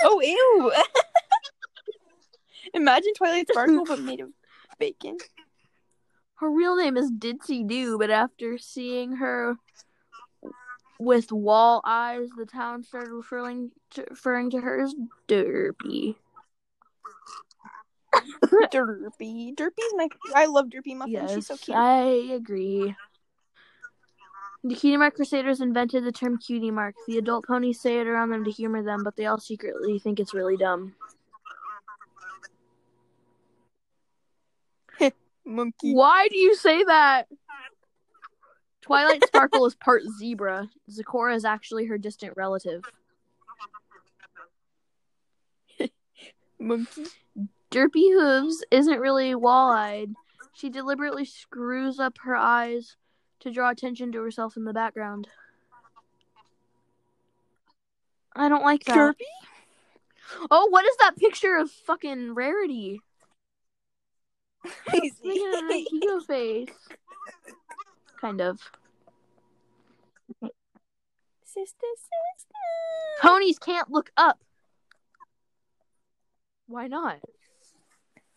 Oh, 0.04 0.20
ew. 0.20 0.72
Imagine 2.74 3.14
Twilight 3.14 3.48
Sparkle, 3.48 3.86
but 3.86 4.00
made 4.00 4.20
of 4.20 4.30
bacon. 4.80 5.18
Her 6.36 6.50
real 6.50 6.76
name 6.76 6.98
is 6.98 7.12
Ditzy 7.12 7.68
Doo, 7.68 8.00
but 8.00 8.10
after 8.10 8.58
seeing 8.58 9.18
her 9.18 9.58
with 11.02 11.32
wall 11.32 11.82
eyes, 11.84 12.30
the 12.38 12.46
town 12.46 12.84
started 12.84 13.10
referring 13.12 13.72
to, 13.92 14.06
referring 14.10 14.52
to 14.52 14.62
her 14.62 14.82
as 14.82 14.94
Derpy. 15.28 16.16
Derpy. 18.72 19.56
Derpy's 19.56 19.94
my. 19.96 20.08
I 20.36 20.46
love 20.46 20.68
Derpy 20.68 20.96
Muffin. 20.96 21.14
Yes, 21.14 21.34
She's 21.34 21.48
so 21.48 21.58
cute. 21.58 21.76
I 21.76 22.04
agree. 22.34 22.96
The 24.64 24.76
Cutie 24.76 24.98
Mark 24.98 25.16
Crusaders 25.16 25.60
invented 25.60 26.06
the 26.06 26.12
term 26.12 26.38
cutie 26.38 26.70
mark. 26.70 26.94
The 27.08 27.18
adult 27.18 27.48
ponies 27.48 27.82
say 27.82 28.00
it 28.00 28.06
around 28.06 28.30
them 28.30 28.44
to 28.44 28.52
humor 28.52 28.84
them, 28.84 29.04
but 29.04 29.16
they 29.16 29.26
all 29.26 29.40
secretly 29.40 29.98
think 29.98 30.20
it's 30.20 30.36
really 30.36 30.56
dumb. 30.56 30.94
Monkey. 35.46 35.96
Why 35.96 36.28
do 36.28 36.38
you 36.38 36.56
say 36.56 36.84
that? 36.84 37.28
Twilight 38.82 39.26
Sparkle 39.26 39.65
is 39.65 39.76
part 39.76 40.04
zebra. 40.20 40.70
Zecora 40.89 41.36
is 41.36 41.46
actually 41.46 41.86
her 41.86 41.98
distant 41.98 42.34
relative. 42.36 42.84
Monkey. 46.60 47.06
Derpy 47.72 48.12
Hooves 48.12 48.63
isn't 48.72 49.00
really 49.00 49.34
wall 49.36 49.72
eyed. 49.72 50.13
She 50.54 50.70
deliberately 50.70 51.26
screws 51.26 52.00
up 52.00 52.17
her 52.24 52.36
eyes 52.36 52.98
to 53.39 53.52
draw 53.52 53.70
attention 53.70 54.12
to 54.12 54.22
herself 54.22 54.58
in 54.58 54.65
the 54.65 54.74
background. 54.74 55.28
I 58.36 58.50
don't 58.50 58.63
like 58.63 58.84
that. 58.86 58.98
Derpy? 58.98 59.26
Oh, 60.50 60.67
what 60.67 60.86
is 60.86 60.96
that 60.98 61.17
picture 61.17 61.56
of 61.56 61.70
fucking 61.72 62.34
Rarity? 62.34 63.02
He's 64.91 65.13
Making 65.24 65.86
Aikido 66.02 66.26
face. 66.26 66.70
Kind 68.21 68.39
of. 68.39 68.60
Sister, 71.43 71.88
sister. 71.97 72.55
Ponies 73.19 73.57
can't 73.57 73.89
look 73.89 74.12
up. 74.15 74.39
Why 76.67 76.88
not? 76.88 77.17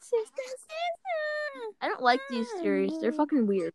Sister, 0.01 0.43
sister. 0.47 1.77
I 1.83 1.89
don't 1.89 2.03
like 2.03 2.21
these 2.31 2.51
theories. 2.61 2.99
They're 2.99 3.13
fucking 3.13 3.47
weird. 3.47 3.75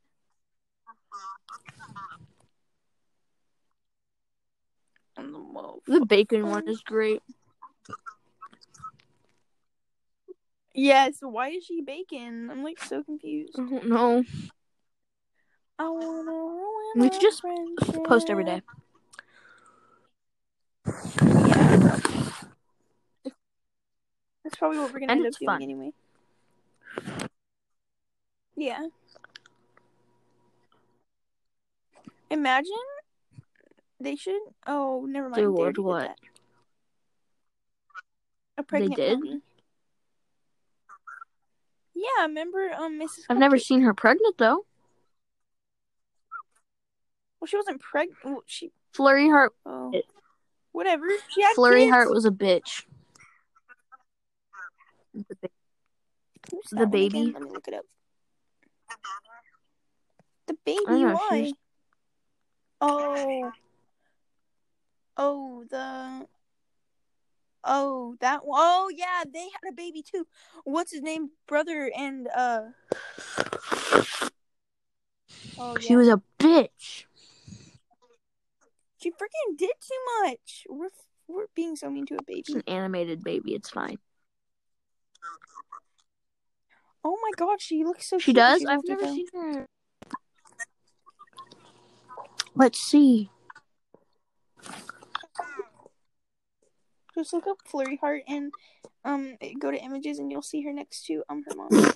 The. 5.15 5.81
The 5.85 6.05
bacon 6.05 6.47
one 6.47 6.67
is 6.67 6.81
great. 6.81 7.21
Yes, 10.73 11.17
why 11.21 11.49
is 11.49 11.65
she 11.65 11.81
bacon? 11.81 12.49
I'm 12.49 12.63
like 12.63 12.83
so 12.83 13.03
confused. 13.03 13.59
I 13.59 13.63
don't 13.63 13.87
know. 13.87 14.23
I 15.79 15.87
wanna 15.87 16.31
ruin 16.31 16.91
We 16.97 17.09
should 17.09 17.21
just 17.21 17.39
friendship. 17.39 18.03
Post 18.03 18.29
every 18.29 18.43
day. 18.43 18.61
Yeah. 21.47 22.05
That's 24.43 24.57
probably 24.57 24.79
what 24.79 24.91
we're 24.91 24.99
gonna 24.99 25.13
And 25.13 25.19
end 25.19 25.21
up 25.21 25.27
it's 25.27 25.37
doing 25.37 25.63
anyway. 25.63 25.93
Yeah. 28.57 28.87
Imagine 32.29 32.73
they 34.01 34.17
should. 34.17 34.41
Oh, 34.67 35.05
never 35.07 35.29
mind. 35.29 35.41
They 35.41 35.47
Lord, 35.47 35.75
did 35.75 35.81
what? 35.81 36.17
A 38.57 38.63
pregnant 38.63 38.95
did? 38.97 39.19
pony. 39.19 39.39
Yeah, 41.95 42.23
remember 42.23 42.69
um 42.77 42.99
Mrs. 42.99 43.19
I've 43.29 43.37
never 43.37 43.57
seen 43.57 43.81
her 43.81 43.93
pregnant 43.93 44.37
though. 44.37 44.65
Well, 47.39 47.47
she 47.47 47.57
wasn't 47.57 47.81
pregnant. 47.81 48.17
Well, 48.23 48.43
she. 48.45 48.71
Flurry 48.93 49.29
Heart 49.29 49.53
Oh. 49.65 49.93
Whatever. 50.71 51.05
She 51.29 51.41
had 51.41 51.55
Flurry 51.55 51.81
kids. 51.81 51.91
Heart 51.91 52.09
was 52.11 52.25
a 52.25 52.31
bitch. 52.31 52.83
The 55.13 55.49
that 56.71 56.79
one 56.81 56.89
baby. 56.91 57.31
Let 57.33 57.41
me 57.43 57.49
look 57.51 57.67
it 57.67 57.73
up. 57.73 57.85
The 60.47 60.55
baby. 60.65 60.83
Know, 60.87 61.13
Why? 61.15 61.43
she's- 61.43 61.53
Oh. 62.81 63.51
Oh, 65.17 65.63
the. 65.69 66.27
Oh, 67.63 68.15
that 68.21 68.45
one. 68.45 68.59
Oh, 68.63 68.89
yeah, 68.95 69.23
they 69.31 69.41
had 69.43 69.69
a 69.69 69.73
baby 69.73 70.01
too. 70.01 70.25
What's 70.63 70.91
his 70.91 71.01
name? 71.01 71.31
Brother 71.47 71.91
and 71.95 72.27
uh. 72.35 72.61
Oh, 75.57 75.77
She 75.79 75.89
yeah. 75.93 75.97
was 75.97 76.07
a 76.07 76.21
bitch. 76.39 77.03
She 79.01 79.11
freaking 79.11 79.57
did 79.57 79.71
too 79.79 80.23
much. 80.27 80.65
We're 80.69 80.89
we're 81.27 81.45
being 81.55 81.75
so 81.75 81.89
mean 81.89 82.05
to 82.07 82.15
a 82.15 82.23
baby. 82.23 82.39
It's 82.39 82.49
an 82.49 82.63
animated 82.67 83.23
baby. 83.23 83.53
It's 83.53 83.69
fine. 83.69 83.97
Oh 87.03 87.17
my 87.21 87.31
god, 87.37 87.61
she 87.61 87.83
looks 87.85 88.09
so. 88.09 88.19
She 88.19 88.33
cute 88.33 88.35
does. 88.35 88.59
she's 88.59 88.67
I've 88.67 88.81
never 88.85 89.05
seen 89.05 89.25
her. 89.33 89.65
Let's 92.55 92.79
see. 92.79 93.29
Just 97.15 97.31
look 97.33 97.47
up 97.47 97.57
Flurry 97.65 97.97
Heart 97.97 98.23
and 98.27 98.51
um 99.05 99.37
go 99.59 99.71
to 99.71 99.77
images 99.77 100.19
and 100.19 100.29
you'll 100.29 100.41
see 100.41 100.61
her 100.63 100.73
next 100.73 101.05
to 101.05 101.23
um 101.29 101.43
her 101.47 101.55
mom. 101.55 101.93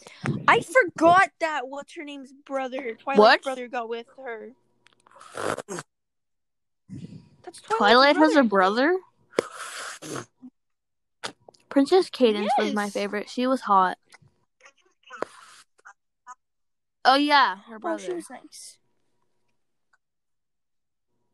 I 0.47 0.61
forgot 0.61 1.31
that 1.41 1.67
what's 1.67 1.95
her 1.95 2.05
name's 2.05 2.31
brother, 2.31 2.95
Twilight's 2.95 3.19
What? 3.19 3.43
brother 3.43 3.67
got 3.67 3.89
with 3.89 4.07
her. 4.17 4.53
That's 7.43 7.61
Twilight's 7.61 7.77
Twilight 7.77 8.15
has 8.17 8.35
a 8.35 8.43
brother. 8.43 8.97
Princess 11.69 12.09
Cadance 12.09 12.49
was 12.57 12.73
my 12.73 12.89
favorite. 12.89 13.29
She 13.29 13.47
was 13.47 13.61
hot. 13.61 13.97
Oh 17.05 17.15
yeah, 17.15 17.57
her 17.67 17.75
Oh, 17.75 17.79
brother. 17.79 18.03
she 18.03 18.13
was 18.13 18.29
nice. 18.29 18.77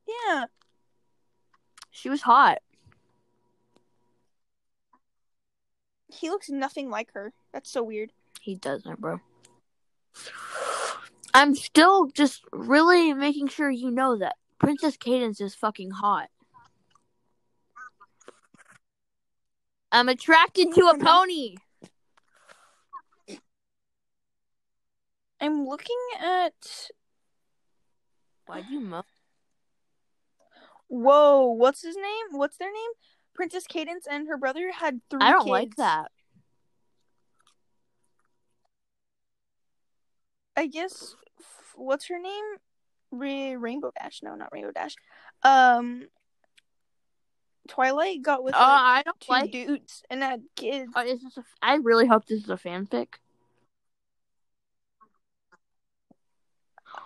Yeah, 0.07 0.45
She 1.91 2.09
was 2.09 2.21
hot. 2.23 2.59
he 6.11 6.29
looks 6.31 6.49
nothing 6.49 6.89
like 6.89 7.13
her. 7.13 7.31
That's 7.53 7.69
so 7.69 7.83
weird. 7.83 8.11
He 8.41 8.55
doesn't, 8.55 8.99
bro. 8.99 9.19
I'm 11.35 11.53
still 11.55 12.07
just 12.07 12.43
really 12.51 13.13
making 13.13 13.47
sure 13.49 13.69
you 13.69 13.91
know 13.91 14.17
that 14.17 14.35
Princess 14.59 14.97
Cadance 14.97 15.41
is 15.41 15.55
fucking 15.55 15.91
hot. 15.91 16.27
I'm 19.91 20.09
attracted 20.09 20.73
to 20.75 20.87
a 20.87 20.97
pony. 20.97 21.55
I'm 25.41 25.65
looking 25.65 25.97
at. 26.19 26.89
Why 28.45 28.61
do 28.61 28.73
you 28.73 28.81
mo? 28.81 29.03
Whoa! 30.87 31.45
What's 31.45 31.81
his 31.81 31.95
name? 31.95 32.25
What's 32.31 32.57
their 32.57 32.71
name? 32.71 32.91
Princess 33.33 33.65
Cadance 33.65 34.05
and 34.09 34.27
her 34.27 34.37
brother 34.37 34.71
had 34.71 34.99
three. 35.09 35.21
I 35.21 35.31
don't 35.31 35.41
kids. 35.41 35.49
like 35.49 35.75
that. 35.77 36.11
I 40.57 40.67
guess. 40.67 41.15
What's 41.75 42.09
her 42.09 42.19
name? 42.19 42.43
Ra- 43.11 43.55
Rainbow 43.57 43.91
Dash. 43.99 44.21
No, 44.23 44.35
not 44.35 44.49
Rainbow 44.51 44.71
Dash. 44.71 44.95
Um, 45.43 46.07
Twilight 47.67 48.21
got 48.21 48.43
with 48.43 48.55
Uh, 48.55 48.59
like, 48.59 48.67
I 48.69 49.03
don't 49.03 49.19
two 49.19 49.31
like. 49.31 49.51
dudes 49.51 50.03
and 50.09 50.23
had 50.23 50.43
kids. 50.55 50.91
Uh, 50.95 51.01
is 51.01 51.21
this 51.21 51.37
a, 51.37 51.43
I 51.61 51.75
really 51.75 52.07
hope 52.07 52.25
this 52.25 52.43
is 52.43 52.49
a 52.49 52.55
fanfic. 52.57 53.07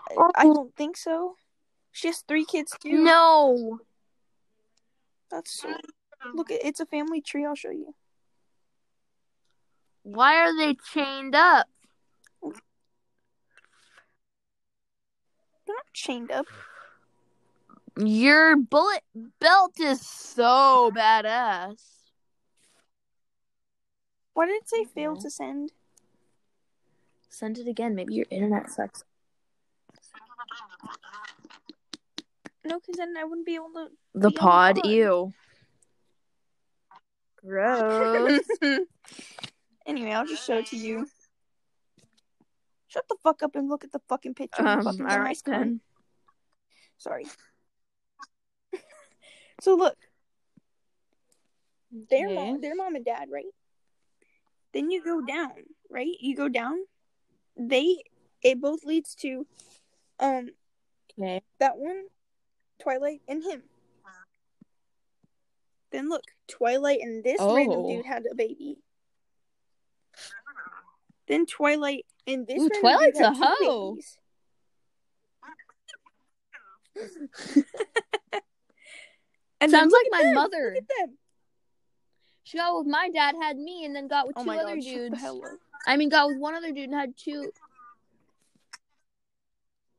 I, 0.10 0.30
I 0.36 0.44
don't 0.44 0.76
think 0.76 0.98
so. 0.98 1.36
She 1.92 2.08
has 2.08 2.20
three 2.22 2.46
kids 2.46 2.74
too. 2.80 3.04
No. 3.04 3.80
That's 5.30 5.52
so. 5.62 5.70
Look, 6.34 6.52
it- 6.52 6.62
it's 6.64 6.80
a 6.80 6.86
family 6.86 7.22
tree. 7.22 7.46
I'll 7.46 7.56
show 7.56 7.72
you. 7.72 7.96
Why 10.04 10.38
are 10.38 10.56
they 10.58 10.76
chained 10.94 11.34
up? 11.36 11.68
They're 15.66 15.76
not 15.76 15.83
chained 15.94 16.32
up. 16.32 16.46
Your 17.98 18.56
bullet 18.56 19.04
belt 19.40 19.80
is 19.80 20.02
so 20.02 20.92
badass. 20.96 21.80
Why 24.34 24.48
did 24.48 24.56
it 24.56 24.70
say 24.70 24.86
fail 24.86 25.16
to 25.18 25.30
send? 25.30 25.72
Send 27.30 27.60
it 27.60 27.68
again. 27.68 27.94
Maybe 27.96 28.16
your 28.16 28.26
internet 28.32 28.72
sucks. 28.72 29.04
No, 32.66 32.80
because 32.80 32.96
then 32.98 33.14
I 33.18 33.24
wouldn't 33.26 33.46
be 33.46 33.56
able 33.56 33.72
to. 33.74 33.88
The 34.16 34.30
Be 34.30 34.38
on 34.38 34.42
pod, 34.42 34.76
pod. 34.78 34.86
ew. 34.86 35.34
Gross. 37.46 38.42
anyway, 39.86 40.12
I'll 40.12 40.26
just 40.26 40.46
show 40.46 40.58
it 40.60 40.68
to 40.68 40.78
you. 40.78 41.08
Shut 42.94 43.08
the 43.08 43.16
fuck 43.24 43.42
up 43.42 43.56
and 43.56 43.68
look 43.70 43.84
at 43.84 43.92
the 43.92 44.02
fucking 44.08 44.36
picture. 44.36 44.62
um, 44.62 44.84
fucking 44.84 45.06
all 45.08 45.20
right 45.20 45.42
then. 45.46 45.82
Sorry. 47.00 47.26
so 49.62 49.74
look, 49.74 49.98
their 51.92 52.28
Okay. 52.28 52.36
mom, 52.36 52.62
their 52.62 52.76
mom 52.76 52.94
and 52.94 53.04
dad, 53.04 53.30
right? 53.32 53.46
Then 54.74 54.92
you 54.92 55.04
go 55.04 55.22
down, 55.22 55.54
right? 55.90 56.16
You 56.20 56.36
go 56.36 56.50
down. 56.50 56.78
They, 57.58 58.04
it 58.44 58.62
both 58.62 58.84
leads 58.84 59.16
to, 59.16 59.48
um, 60.20 60.50
Okay. 61.18 61.42
that 61.60 61.78
one, 61.78 62.04
Twilight 62.80 63.22
and 63.28 63.44
him. 63.44 63.64
Then 65.92 66.10
look, 66.10 66.24
Twilight 66.48 67.00
and 67.02 67.24
this 67.24 67.42
random 67.42 67.80
Oh. 67.82 67.88
dude 67.88 68.06
had 68.06 68.26
a 68.32 68.36
baby. 68.36 68.78
Then 71.28 71.48
Twilight 71.48 72.06
and 72.28 72.48
this 72.48 72.60
Ooh, 72.60 72.70
random 72.70 72.82
Twilight's 72.82 73.20
a 73.20 73.34
had 73.34 73.38
hoe. 73.38 73.98
and 79.62 79.72
Sounds 79.72 79.92
like 79.92 80.06
my 80.12 80.22
them, 80.22 80.34
mother. 80.36 80.74
Look 80.76 80.84
at 80.84 81.08
them. 81.08 81.18
She 82.44 82.58
got 82.58 82.78
with 82.78 82.88
my 82.88 83.10
dad, 83.10 83.36
had 83.42 83.58
me, 83.58 83.86
and 83.86 83.96
then 83.96 84.08
got 84.08 84.28
with 84.28 84.38
Oh 84.38 84.44
two 84.44 84.52
other 84.52 84.76
god, 84.76 84.84
dudes. 84.84 85.24
I 85.88 85.98
mean, 85.98 86.10
got 86.10 86.28
with 86.28 86.38
one 86.38 86.56
other 86.56 86.72
dude 86.72 86.90
and 86.90 86.94
had 86.94 87.18
two. 87.18 87.52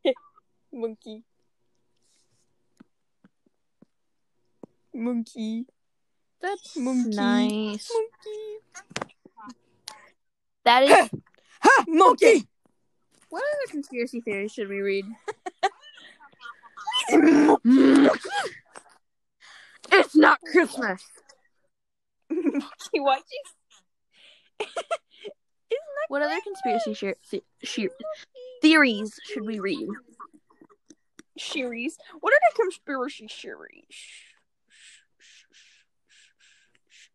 Monkey. 0.73 1.25
Monkey. 4.95 5.67
That's 6.41 6.77
Monkey. 6.77 7.17
nice. 7.17 7.91
Monkey. 7.93 9.11
That 10.65 10.83
is. 10.85 11.11
Ha! 11.65 11.85
Monkey! 11.89 12.47
what 13.31 13.43
other 13.43 13.73
conspiracy 13.73 14.21
theories 14.21 14.53
should 14.53 14.69
we 14.69 14.81
read? 14.81 15.05
It's 19.93 20.17
not 20.17 20.41
Christmas. 20.51 21.03
Monkey, 22.31 22.99
why'd 23.01 23.23
you? 24.61 24.67
What 26.09 26.23
other 26.23 26.39
conspiracy 26.43 26.95
share, 26.95 27.17
th- 27.31 27.45
share, 27.63 27.89
theories 28.61 29.19
should 29.25 29.47
we 29.47 29.59
read? 29.59 29.89
Series. 31.39 31.97
What 32.21 32.33
are 32.35 32.41
the 32.51 32.63
conspiracy 32.63 33.29
series? 33.29 33.85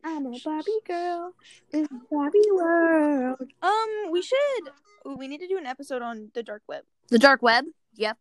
I'm 0.03 0.25
a 0.25 0.39
Barbie 0.43 0.71
girl 0.87 1.33
in 1.71 1.85
a 1.85 1.99
Barbie 2.11 2.39
world. 2.53 3.41
Um, 3.61 4.11
we 4.11 4.21
should. 4.21 4.69
We 5.05 5.27
need 5.27 5.39
to 5.39 5.47
do 5.47 5.57
an 5.57 5.65
episode 5.65 6.01
on 6.01 6.31
the 6.33 6.43
dark 6.43 6.63
web. 6.67 6.83
The 7.09 7.19
dark 7.19 7.41
web. 7.41 7.65
Yep. 7.95 8.17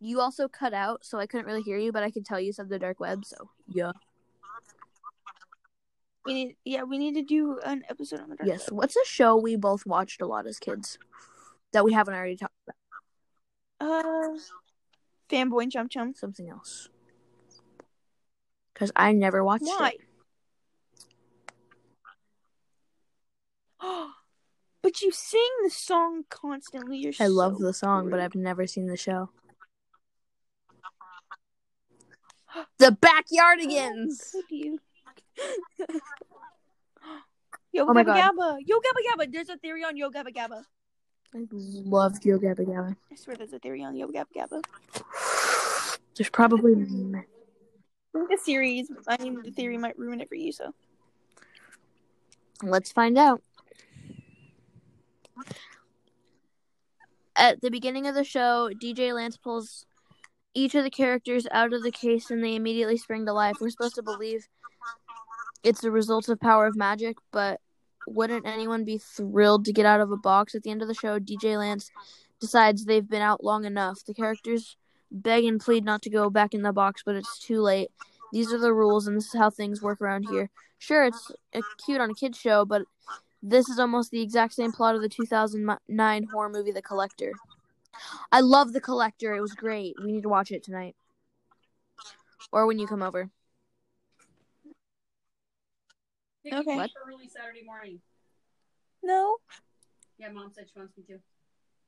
You 0.00 0.20
also 0.20 0.48
cut 0.48 0.74
out, 0.74 1.04
so 1.04 1.18
I 1.18 1.26
couldn't 1.26 1.46
really 1.46 1.62
hear 1.62 1.78
you, 1.78 1.92
but 1.92 2.02
I 2.02 2.10
could 2.10 2.24
tell 2.24 2.40
you 2.40 2.52
said 2.52 2.68
the 2.68 2.78
dark 2.78 3.00
web. 3.00 3.24
So 3.24 3.36
yeah. 3.68 3.92
We 6.24 6.34
need, 6.34 6.56
yeah, 6.64 6.82
we 6.82 6.98
need 6.98 7.14
to 7.14 7.22
do 7.22 7.58
an 7.64 7.84
episode 7.88 8.20
on 8.20 8.28
the 8.30 8.36
dark 8.36 8.48
web. 8.48 8.58
Yes. 8.58 8.70
web. 8.70 8.78
What's 8.78 8.96
a 8.96 9.04
show 9.04 9.36
we 9.36 9.56
both 9.56 9.86
watched 9.86 10.20
a 10.20 10.26
lot 10.26 10.46
as 10.46 10.58
kids 10.58 10.98
that 11.72 11.84
we 11.84 11.92
haven't 11.92 12.14
already 12.14 12.36
talked 12.36 12.54
about? 12.66 12.76
Uh, 13.78 14.38
fanboy 15.30 15.64
and 15.64 15.72
chum 15.72 15.88
chum. 15.88 16.14
Something 16.14 16.48
else. 16.48 16.88
Because 18.72 18.92
I 18.96 19.12
never 19.12 19.44
watched 19.44 19.64
Why? 19.64 19.92
it. 19.94 20.05
but 24.82 25.00
you 25.02 25.12
sing 25.12 25.48
the 25.62 25.70
song 25.70 26.24
constantly. 26.28 26.98
You're 26.98 27.12
I 27.20 27.26
love 27.26 27.58
the 27.58 27.72
song, 27.72 28.10
but. 28.10 28.20
I've 28.20 28.34
never 28.34 28.66
seen 28.66 28.86
the 28.86 28.96
show. 28.96 29.30
The 32.78 32.96
Backyardigans. 33.00 34.32
Do 34.48 34.56
you? 34.56 34.78
Yo 37.72 37.84
Oh 37.84 37.92
Gabba 37.92 38.04
Gabba! 38.04 38.58
Yo 38.64 38.78
Gabba 38.78 39.02
Gabba! 39.06 39.30
There's 39.30 39.50
a 39.50 39.58
theory 39.58 39.84
on 39.84 39.96
Yo 39.96 40.10
Gabba 40.10 40.34
Gabba. 40.34 40.62
I 41.34 41.46
love 41.50 42.24
Yo 42.24 42.38
Gabba 42.38 42.66
Gabba. 42.66 42.96
I 43.12 43.14
swear 43.14 43.36
there's 43.36 43.52
a 43.52 43.58
theory 43.58 43.84
on 43.84 43.94
Yo 43.96 44.08
Gabba 44.08 44.32
Gabba. 44.34 44.62
There's 46.16 46.30
probably 46.30 46.74
the 48.14 48.38
series, 48.42 48.90
I 49.06 49.22
mean, 49.22 49.42
the 49.42 49.50
theory 49.50 49.76
might 49.76 49.98
ruin 49.98 50.22
it 50.22 50.30
for 50.30 50.34
you, 50.34 50.50
so. 50.50 50.72
Let's 52.62 52.90
find 52.90 53.18
out. 53.18 53.42
At 57.34 57.60
the 57.60 57.70
beginning 57.70 58.06
of 58.06 58.14
the 58.14 58.24
show, 58.24 58.70
DJ 58.74 59.12
Lance 59.14 59.36
pulls 59.36 59.84
each 60.54 60.74
of 60.74 60.84
the 60.84 60.90
characters 60.90 61.46
out 61.50 61.74
of 61.74 61.82
the 61.82 61.90
case 61.90 62.30
and 62.30 62.42
they 62.42 62.54
immediately 62.54 62.96
spring 62.96 63.26
to 63.26 63.32
life. 63.32 63.56
We're 63.60 63.70
supposed 63.70 63.96
to 63.96 64.02
believe 64.02 64.48
it's 65.62 65.82
the 65.82 65.90
result 65.90 66.28
of 66.28 66.40
power 66.40 66.66
of 66.66 66.76
magic, 66.76 67.18
but 67.32 67.60
wouldn't 68.06 68.46
anyone 68.46 68.84
be 68.84 68.98
thrilled 68.98 69.64
to 69.66 69.72
get 69.72 69.84
out 69.84 70.00
of 70.00 70.10
a 70.10 70.16
box 70.16 70.54
at 70.54 70.62
the 70.62 70.70
end 70.70 70.80
of 70.80 70.88
the 70.88 70.94
show? 70.94 71.18
DJ 71.18 71.58
Lance 71.58 71.90
decides 72.40 72.84
they've 72.84 73.08
been 73.08 73.20
out 73.20 73.44
long 73.44 73.64
enough. 73.64 74.04
The 74.06 74.14
characters 74.14 74.76
beg 75.10 75.44
and 75.44 75.60
plead 75.60 75.84
not 75.84 76.02
to 76.02 76.10
go 76.10 76.30
back 76.30 76.54
in 76.54 76.62
the 76.62 76.72
box, 76.72 77.02
but 77.04 77.16
it's 77.16 77.38
too 77.38 77.60
late. 77.60 77.90
These 78.32 78.52
are 78.52 78.58
the 78.58 78.72
rules, 78.72 79.06
and 79.06 79.16
this 79.16 79.26
is 79.26 79.38
how 79.38 79.50
things 79.50 79.82
work 79.82 80.00
around 80.00 80.26
here. 80.30 80.50
Sure, 80.78 81.04
it's 81.04 81.32
cute 81.84 82.00
on 82.00 82.10
a 82.10 82.14
kids 82.14 82.38
show, 82.38 82.64
but 82.64 82.82
this 83.42 83.68
is 83.68 83.78
almost 83.78 84.10
the 84.10 84.22
exact 84.22 84.54
same 84.54 84.72
plot 84.72 84.94
of 84.94 85.02
the 85.02 85.08
2009 85.08 86.26
horror 86.32 86.48
movie 86.48 86.72
The 86.72 86.82
Collector. 86.82 87.32
I 88.32 88.40
love 88.40 88.72
The 88.72 88.80
Collector. 88.80 89.34
It 89.34 89.40
was 89.40 89.52
great. 89.54 89.94
We 90.02 90.12
need 90.12 90.22
to 90.22 90.28
watch 90.28 90.50
it 90.50 90.62
tonight. 90.62 90.96
Or 92.52 92.66
when 92.66 92.78
you 92.78 92.86
come 92.86 93.02
over. 93.02 93.30
Okay. 96.52 96.76
What? 96.76 96.90
Early 97.08 97.28
Saturday 97.28 97.62
morning. 97.64 98.00
No, 99.02 99.36
Yeah, 100.18 100.30
mom 100.30 100.50
said 100.54 100.66
she 100.72 100.78
wants 100.78 100.96
me 100.96 101.04
to. 101.08 101.18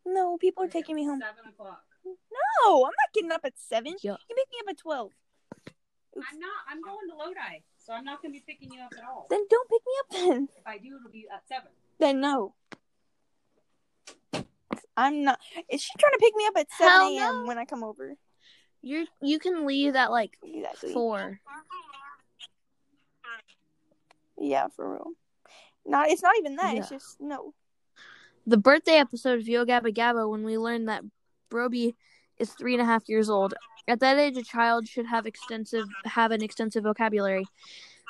no, 0.05 0.37
people 0.39 0.65
are 0.65 0.69
taking 0.69 0.95
me 0.97 1.05
home. 1.05 1.21
Seven 1.21 1.51
o'clock. 1.53 1.83
No, 2.05 2.85
I'm 2.85 2.93
not 2.93 3.13
getting 3.15 3.33
up 3.33 3.41
at 3.45 3.55
7. 3.57 3.95
Yeah. 4.03 4.17
You 4.29 4.37
make 4.37 4.49
me 4.51 4.59
up 4.63 4.71
at 4.71 4.79
12. 4.79 5.13
I'm 6.17 6.41
not. 6.41 6.51
I'm 6.69 6.83
going 6.83 7.09
to 7.11 7.17
Lodi, 7.17 7.63
so 7.89 7.95
I'm 7.95 8.05
not 8.05 8.21
going 8.21 8.35
to 8.35 8.39
be 8.39 8.45
picking 8.47 8.71
you 8.71 8.83
up 8.83 8.93
at 8.99 9.05
all. 9.05 9.27
Then 9.31 9.41
don't 9.49 9.69
pick 9.71 9.81
me 9.87 9.93
up 10.01 10.29
then. 10.29 10.49
If 10.59 10.67
I 10.67 10.77
do, 10.77 10.97
it'll 10.97 11.11
be 11.11 11.27
at 11.33 11.43
seven. 11.49 11.71
Then 11.99 12.21
no. 12.21 12.55
I'm 14.95 15.25
not. 15.25 15.39
Is 15.71 15.81
she 15.81 15.93
trying 15.99 16.13
to 16.13 16.19
pick 16.19 16.35
me 16.37 16.45
up 16.49 16.55
at 16.59 16.67
7 16.77 16.91
Hell 16.91 17.09
a.m. 17.09 17.17
no. 17.17 17.47
when 17.47 17.57
I 17.57 17.65
come 17.65 17.83
over? 17.83 18.15
You 18.83 19.07
you 19.23 19.39
can 19.39 19.67
leave 19.67 19.97
at 19.97 20.11
like 20.11 20.37
Exactly. 20.43 20.93
four. 20.93 21.41
Yeah, 24.37 24.67
for 24.77 24.93
real. 24.93 25.11
Not. 25.87 26.11
It's 26.11 26.23
not 26.23 26.37
even 26.39 26.57
that. 26.57 26.77
It's 26.77 26.91
just 26.91 27.17
no. 27.21 27.55
the 28.47 28.59
birthday 28.59 28.97
episode 28.97 29.39
of 29.39 29.49
Yo 29.49 29.65
Gabba 29.65 29.95
Gabba 29.95 30.29
when 30.31 30.45
we 30.45 30.59
learned 30.59 30.89
that 30.89 31.05
Brobee 31.51 31.95
is 32.39 32.51
three 32.51 32.75
and 32.75 32.83
a 32.83 32.85
half 32.85 33.09
years 33.09 33.31
old. 33.31 33.55
At 33.89 34.01
that 34.01 34.19
age, 34.19 34.37
a 34.37 34.43
child 34.43 34.87
should 34.87 35.07
have 35.07 35.27
extensive 35.27 35.89
have 36.05 36.31
an 36.31 36.43
extensive 36.43 36.85
vocabulary, 36.85 37.47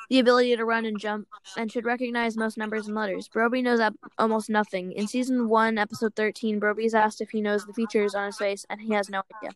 the 0.09 0.19
ability 0.19 0.55
to 0.55 0.65
run 0.65 0.85
and 0.85 0.99
jump, 0.99 1.27
and 1.57 1.71
should 1.71 1.85
recognize 1.85 2.35
most 2.35 2.57
numbers 2.57 2.87
and 2.87 2.95
letters. 2.95 3.29
Brobee 3.29 3.63
knows 3.63 3.79
ab- 3.79 3.95
almost 4.17 4.49
nothing. 4.49 4.91
In 4.91 5.07
season 5.07 5.47
one, 5.47 5.77
episode 5.77 6.15
thirteen, 6.15 6.59
Brobee 6.59 6.85
is 6.85 6.93
asked 6.93 7.21
if 7.21 7.29
he 7.29 7.41
knows 7.41 7.65
the 7.65 7.73
features 7.73 8.13
on 8.13 8.25
his 8.25 8.37
face, 8.37 8.65
and 8.69 8.81
he 8.81 8.93
has 8.93 9.09
no 9.09 9.23
idea. 9.37 9.55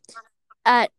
At 0.66 0.92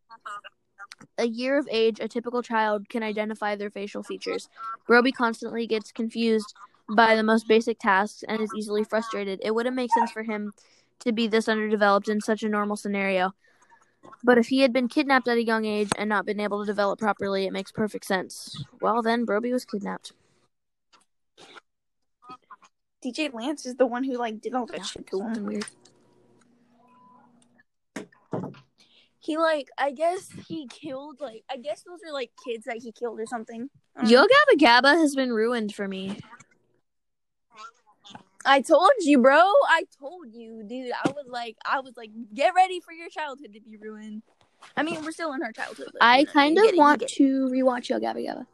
a 1.17 1.25
year 1.25 1.57
of 1.57 1.67
age, 1.71 1.99
a 1.99 2.07
typical 2.07 2.41
child 2.41 2.87
can 2.89 3.03
identify 3.03 3.55
their 3.55 3.69
facial 3.71 4.03
features. 4.03 4.47
Brobee 4.87 5.11
constantly 5.11 5.65
gets 5.67 5.91
confused 5.91 6.53
by 6.87 7.15
the 7.15 7.23
most 7.23 7.47
basic 7.47 7.79
tasks 7.79 8.23
and 8.27 8.41
is 8.41 8.53
easily 8.55 8.83
frustrated. 8.83 9.39
It 9.41 9.55
wouldn't 9.55 9.75
make 9.75 9.91
sense 9.91 10.11
for 10.11 10.23
him 10.23 10.53
to 10.99 11.11
be 11.11 11.27
this 11.27 11.49
underdeveloped 11.49 12.07
in 12.07 12.21
such 12.21 12.43
a 12.43 12.49
normal 12.49 12.75
scenario. 12.75 13.33
But 14.23 14.37
if 14.37 14.47
he 14.47 14.61
had 14.61 14.73
been 14.73 14.87
kidnapped 14.87 15.27
at 15.27 15.37
a 15.37 15.43
young 15.43 15.65
age 15.65 15.89
and 15.97 16.09
not 16.09 16.25
been 16.25 16.39
able 16.39 16.61
to 16.61 16.65
develop 16.65 16.99
properly, 16.99 17.45
it 17.45 17.53
makes 17.53 17.71
perfect 17.71 18.05
sense. 18.05 18.63
Well, 18.81 19.01
then 19.01 19.25
Brobee 19.25 19.51
was 19.51 19.65
kidnapped. 19.65 20.13
DJ 23.03 23.31
Lance 23.33 23.65
is 23.65 23.75
the 23.75 23.85
one 23.85 24.03
who 24.03 24.17
like 24.17 24.41
did 24.41 24.55
all 24.55 24.65
that 24.67 24.85
shit 24.85 25.05
to 25.07 25.21
him. 25.21 25.45
Weird. 25.45 25.65
He 29.19 29.37
like 29.37 29.69
I 29.77 29.91
guess 29.91 30.29
he 30.47 30.67
killed 30.67 31.19
like 31.19 31.43
I 31.49 31.57
guess 31.57 31.83
those 31.83 31.99
are 32.07 32.13
like 32.13 32.31
kids 32.45 32.65
that 32.65 32.77
he 32.77 32.91
killed 32.91 33.19
or 33.19 33.25
something. 33.25 33.69
Yo. 34.05 34.23
Gabba 34.23 34.57
Gabba 34.57 34.97
has 34.97 35.15
been 35.15 35.31
ruined 35.31 35.73
for 35.73 35.87
me. 35.87 36.19
I 38.45 38.61
told 38.61 38.91
you, 39.01 39.19
bro. 39.19 39.37
I 39.37 39.85
told 39.99 40.27
you, 40.31 40.63
dude. 40.63 40.91
I 41.03 41.09
was 41.09 41.25
like, 41.27 41.57
I 41.65 41.79
was 41.79 41.97
like, 41.97 42.11
get 42.33 42.53
ready 42.55 42.79
for 42.79 42.93
your 42.93 43.09
childhood 43.09 43.53
to 43.53 43.59
be 43.59 43.77
ruined. 43.77 44.21
I 44.77 44.83
mean, 44.83 45.03
we're 45.03 45.11
still 45.11 45.33
in 45.33 45.43
our 45.43 45.51
childhood. 45.51 45.89
but, 45.93 46.01
I 46.01 46.25
kind 46.25 46.57
of 46.57 46.63
get 46.63 46.73
it, 46.73 46.75
you 46.75 46.79
want 46.79 47.01
it. 47.01 47.07
to 47.09 47.49
rewatch 47.51 47.89
Yo 47.89 47.99
Gabba 47.99 48.25
Gabba. 48.25 48.45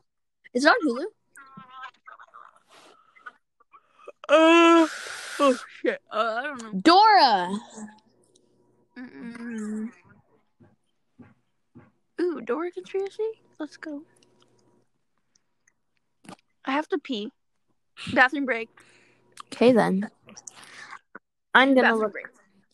Is 0.54 0.65
it 0.65 0.69
on 0.69 0.75
Hulu? 0.88 1.06
Uh, 4.30 4.88
oh 5.39 5.60
shit. 5.82 6.01
Uh, 6.10 6.36
I 6.38 6.43
don't 6.43 6.63
know. 6.63 6.80
Dora. 6.80 7.60
Mm-mm. 8.97 9.89
Ooh, 12.21 12.41
Dora 12.41 12.71
conspiracy. 12.71 13.23
Let's 13.60 13.77
go. 13.77 14.04
I 16.63 16.71
have 16.71 16.88
to 16.89 16.97
pee. 16.97 17.32
Bathroom 18.13 18.45
break. 18.45 18.69
Okay 19.54 19.72
then. 19.72 20.10
I'm 21.54 21.76
gonna 21.76 21.88
Bathroom 21.88 22.02
look. 22.04 22.14
break. 22.14 22.26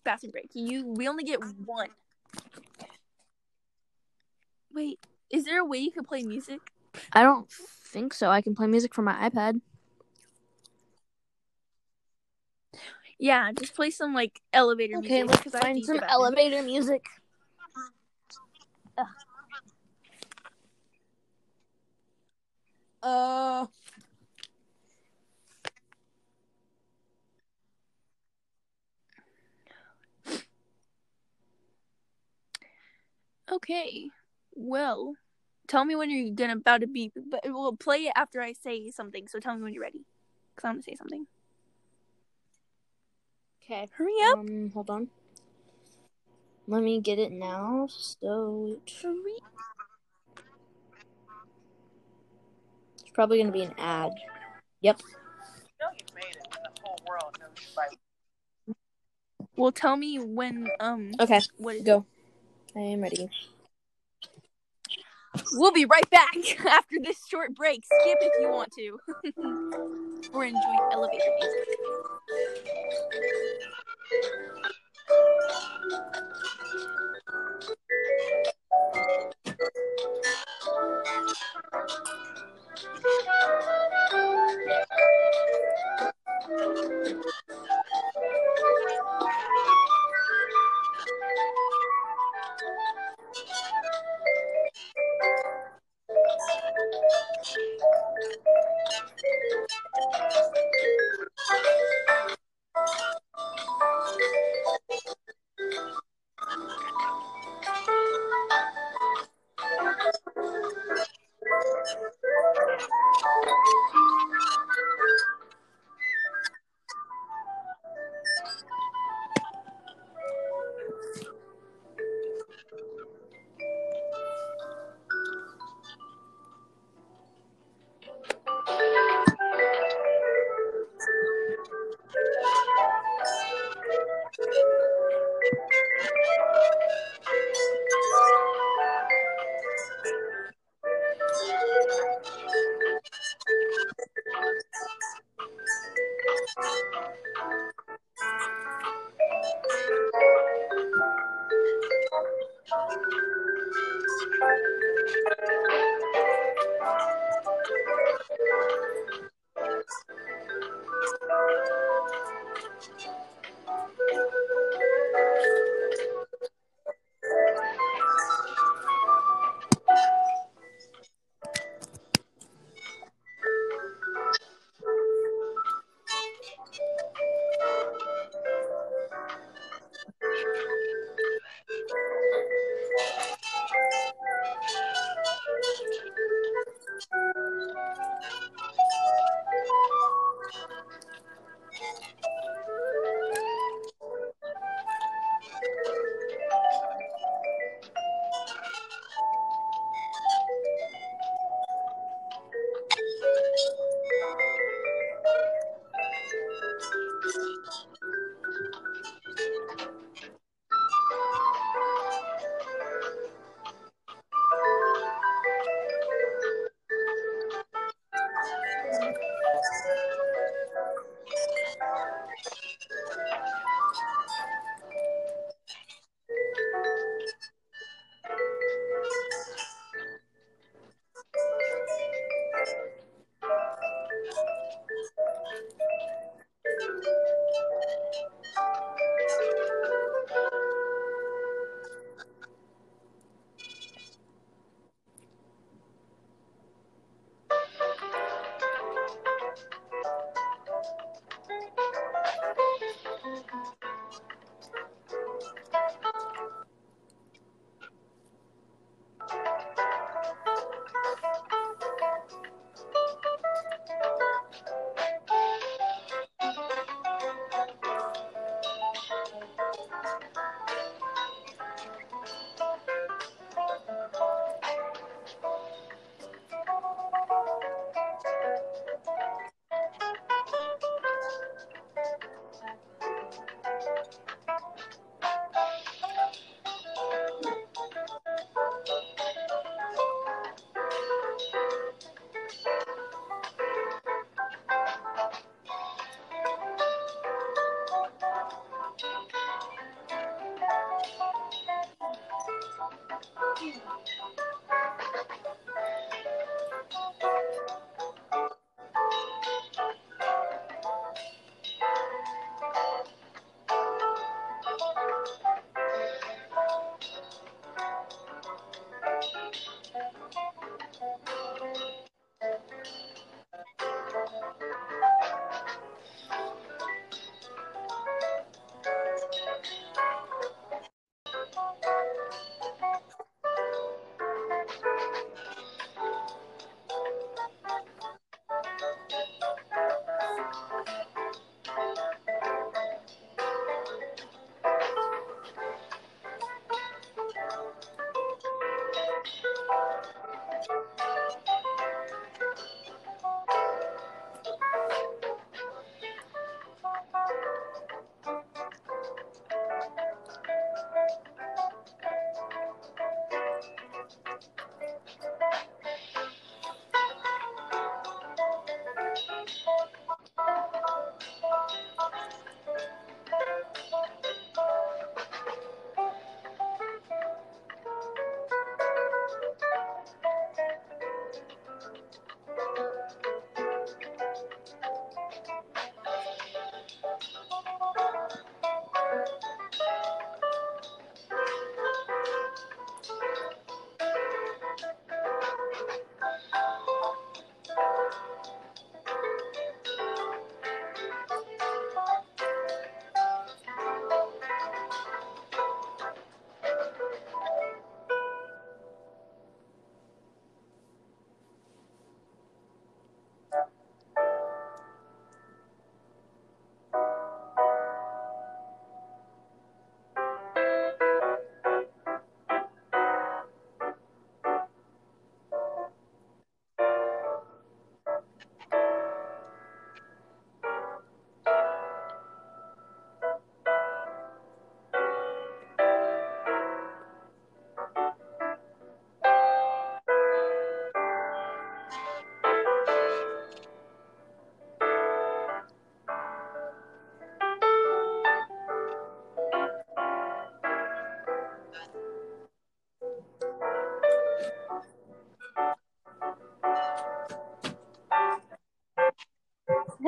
Bathroom 0.04 0.32
break. 0.32 0.50
You. 0.54 0.86
We 0.86 1.08
only 1.08 1.24
get 1.24 1.40
one. 1.66 1.90
Wait. 4.74 5.00
Is 5.30 5.46
there 5.46 5.60
a 5.60 5.66
way 5.66 5.80
you 5.80 5.92
could 5.92 6.08
play 6.08 6.24
music? 6.24 6.60
I 7.12 7.24
don't 7.24 7.50
think 7.52 8.14
so. 8.14 8.30
I 8.30 8.42
can 8.42 8.56
play 8.56 8.68
music 8.68 8.94
from 8.94 9.06
my 9.06 9.30
iPad. 9.30 9.62
Yeah, 13.20 13.52
just 13.52 13.76
play 13.76 13.90
some 13.90 14.14
like 14.14 14.40
elevator 14.54 14.98
Okay, 14.98 15.24
music. 15.24 15.28
let's 15.28 15.44
have 15.44 15.54
to 15.54 15.60
find 15.60 15.84
some 15.86 16.00
elevator 16.08 16.62
music. 16.62 17.04
Uh. 23.02 23.66
Okay. 33.52 34.10
Well, 34.54 35.16
tell 35.68 35.86
me 35.86 35.96
when 35.96 36.10
you're 36.10 36.34
gonna 36.34 36.54
about 36.54 36.82
to 36.82 36.88
be. 36.88 37.12
But 37.16 37.42
we'll 37.46 37.76
play 37.78 38.06
it 38.06 38.14
after 38.16 38.42
I 38.42 38.54
say 38.54 38.92
something. 38.92 39.28
So 39.28 39.40
tell 39.40 39.56
me 39.56 39.64
when 39.64 39.74
you're 39.74 39.84
ready, 39.84 40.06
cause 40.56 40.66
I'm 40.66 40.74
gonna 40.74 40.84
say 40.84 40.96
something. 40.96 41.28
Okay. 43.64 43.88
Hurry 43.94 44.14
up. 44.32 44.40
Um, 44.40 44.72
hold 44.74 44.90
on. 44.90 45.10
Let 46.68 46.84
me 46.84 47.00
get 47.00 47.20
it 47.20 47.32
now. 47.32 47.88
So 47.90 48.78
Hurry. 49.02 49.38
it's 53.00 53.10
probably 53.14 53.40
gonna 53.40 53.52
be 53.52 53.64
an 53.64 53.74
ad. 53.78 54.12
Yep. 54.82 55.02
Well, 59.56 59.72
tell 59.72 59.96
me 59.96 60.20
when. 60.20 60.70
Um. 60.80 61.14
Okay, 61.20 61.42
What 61.58 61.76
is 61.76 61.84
go. 61.84 62.06
I 62.78 62.82
am 62.82 63.02
ready. 63.02 63.28
We'll 65.54 65.72
be 65.72 65.86
right 65.86 66.08
back 66.12 66.36
after 66.66 66.98
this 67.02 67.18
short 67.28 67.56
break. 67.56 67.84
Skip 68.02 68.20
if 68.22 68.34
you 68.40 68.50
want 68.50 68.72
to, 68.78 69.00
or 70.34 70.46
enjoy 70.46 70.60
elevator 70.92 71.24
music. 71.40 71.78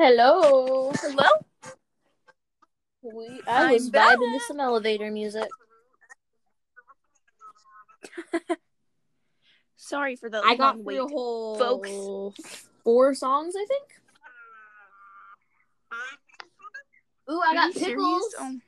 Hello. 0.02 0.90
Hello? 0.94 1.26
We, 3.02 3.42
I 3.46 3.74
was 3.74 3.90
vibing 3.90 4.32
to 4.32 4.40
some 4.48 4.58
elevator 4.58 5.10
music. 5.10 5.46
Sorry 9.76 10.16
for 10.16 10.30
the 10.30 10.40
I 10.42 10.56
got 10.56 10.76
long 10.76 10.84
through 10.84 11.04
a 11.04 11.08
whole 11.08 11.58
folks. 11.58 12.66
four 12.82 13.14
songs, 13.14 13.54
I 13.54 13.66
think. 13.66 13.88
Ooh, 17.30 17.42
I 17.44 17.50
Are 17.50 17.54
got 17.54 17.74
pickles. 17.74 18.34
Oh. 18.40 18.58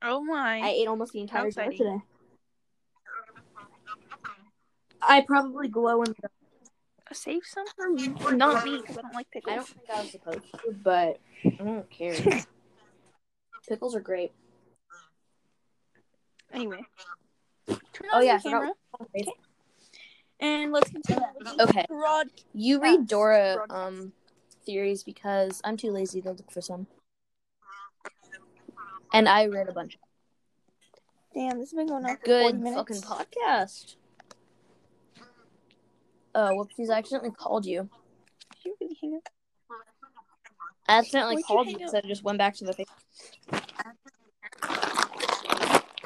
oh 0.00 0.24
my. 0.24 0.60
I 0.60 0.68
ate 0.70 0.88
almost 0.88 1.12
the 1.12 1.20
entire 1.20 1.50
jar 1.50 1.70
today. 1.70 2.00
I 5.02 5.20
probably 5.20 5.68
glow 5.68 6.02
in 6.04 6.14
the 6.22 6.28
Save 7.12 7.42
some 7.44 7.64
for 7.74 7.90
me. 7.90 8.08
Not 8.36 8.64
me, 8.64 8.80
because 8.80 8.98
I 8.98 9.02
don't 9.02 9.14
like 9.14 9.30
pickles. 9.30 9.52
I 9.52 9.56
don't 9.56 9.66
think 9.68 9.90
I 9.90 10.00
was 10.00 10.10
supposed 10.10 10.52
to, 10.52 10.72
but 10.82 11.18
I 11.44 11.64
don't 11.64 11.90
care. 11.90 12.14
Pickles 13.68 13.94
are 13.94 14.00
great. 14.00 14.32
Anyway. 16.52 16.80
Turn 17.68 18.08
Oh 18.12 18.20
yeah, 18.20 18.38
camera. 18.38 18.72
forgot. 18.98 19.34
And 20.40 20.72
let's 20.72 20.90
continue. 20.90 21.22
Okay. 21.60 21.84
Broad. 21.88 22.28
You 22.54 22.80
read 22.80 23.06
Dora 23.06 23.54
broadcast. 23.66 23.88
um 23.88 24.12
theories 24.64 25.02
because 25.02 25.60
I'm 25.64 25.76
too 25.76 25.90
lazy 25.90 26.22
to 26.22 26.30
look 26.32 26.50
for 26.50 26.60
some. 26.60 26.86
And 29.12 29.28
I 29.28 29.46
read 29.46 29.68
a 29.68 29.72
bunch. 29.72 29.98
Damn, 31.34 31.58
this 31.58 31.70
has 31.70 31.76
been 31.76 31.88
going 31.88 32.04
on 32.04 32.16
for 32.18 32.24
40 32.24 32.58
Good 32.58 32.74
fucking 32.74 33.02
podcast. 33.02 33.96
Uh, 36.34 36.50
oh, 36.52 36.56
whoopsies! 36.56 36.90
I 36.90 36.98
accidentally 36.98 37.30
called 37.30 37.66
you. 37.66 37.88
Did 38.52 38.64
you 38.64 38.76
really 38.80 38.96
hang 39.00 39.14
up? 39.16 39.28
I 40.88 40.98
accidentally 40.98 41.36
Why'd 41.36 41.44
called 41.44 41.68
you 41.68 41.78
because 41.78 41.94
I 41.94 42.00
just 42.02 42.22
went 42.22 42.38
back 42.38 42.54
to 42.56 42.64
the 42.64 42.72
face. 42.72 42.86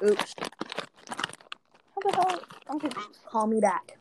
Oops. 0.04 0.34
How 1.94 2.10
the 2.10 2.12
hell? 2.12 2.40
I'm. 2.68 2.80
Call 3.26 3.46
me 3.46 3.60
back. 3.60 3.98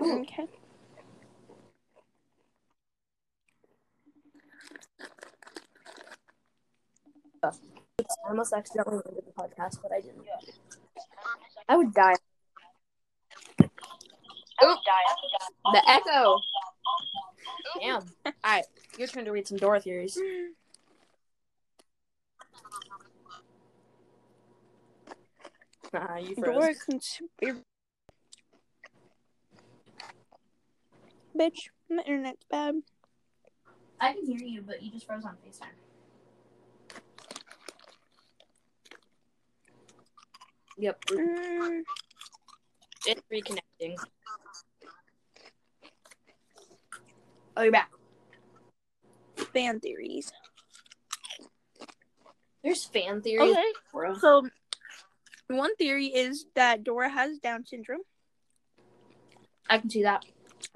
Okay. 0.00 0.48
I 8.26 8.30
almost 8.30 8.52
accidentally 8.52 9.00
ended 9.08 9.24
the 9.26 9.42
podcast, 9.42 9.80
but 9.82 9.92
I 9.92 10.00
didn't. 10.00 10.24
I 11.68 11.76
would 11.76 11.92
die. 11.92 12.14
Oop. 14.64 14.78
The 15.72 15.90
echo. 15.90 16.40
Damn. 17.80 18.02
All 18.24 18.32
right, 18.44 18.64
your 18.98 19.08
turn 19.08 19.24
to 19.26 19.32
read 19.32 19.46
some 19.46 19.58
Dora 19.58 19.80
theories. 19.80 20.18
Nah, 25.92 26.16
you 26.16 26.34
froze. 26.34 26.54
Dora 26.54 26.74
conspiracy. 26.74 27.62
Bitch, 31.38 31.68
my 31.88 32.02
internet's 32.02 32.44
bad. 32.50 32.82
I 34.00 34.12
can 34.12 34.26
hear 34.26 34.38
you, 34.38 34.62
but 34.62 34.82
you 34.82 34.90
just 34.90 35.06
froze 35.06 35.24
on 35.24 35.36
FaceTime. 35.46 35.66
Yep, 40.78 41.04
Mm, 41.06 41.82
it's 43.04 43.22
reconnecting. 43.32 43.96
Oh, 47.56 47.62
you're 47.62 47.72
back. 47.72 47.90
fan 49.52 49.80
theories. 49.80 50.32
There's 52.62 52.84
fan 52.84 53.22
theories. 53.22 53.50
Okay, 53.50 53.72
Dora. 53.92 54.16
so 54.20 54.48
one 55.48 55.74
theory 55.76 56.06
is 56.06 56.46
that 56.54 56.84
Dora 56.84 57.08
has 57.08 57.38
Down 57.38 57.66
syndrome. 57.66 58.02
I 59.68 59.78
can 59.78 59.90
see 59.90 60.04
that. 60.04 60.24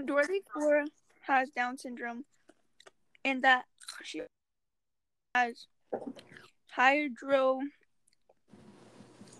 Dora 0.04 0.26
the 0.26 0.36
Explorer 0.36 0.84
has 1.20 1.50
Down 1.50 1.78
syndrome, 1.78 2.24
and 3.24 3.42
that 3.42 3.66
she 4.02 4.22
has 5.34 5.66
hydro 6.72 7.60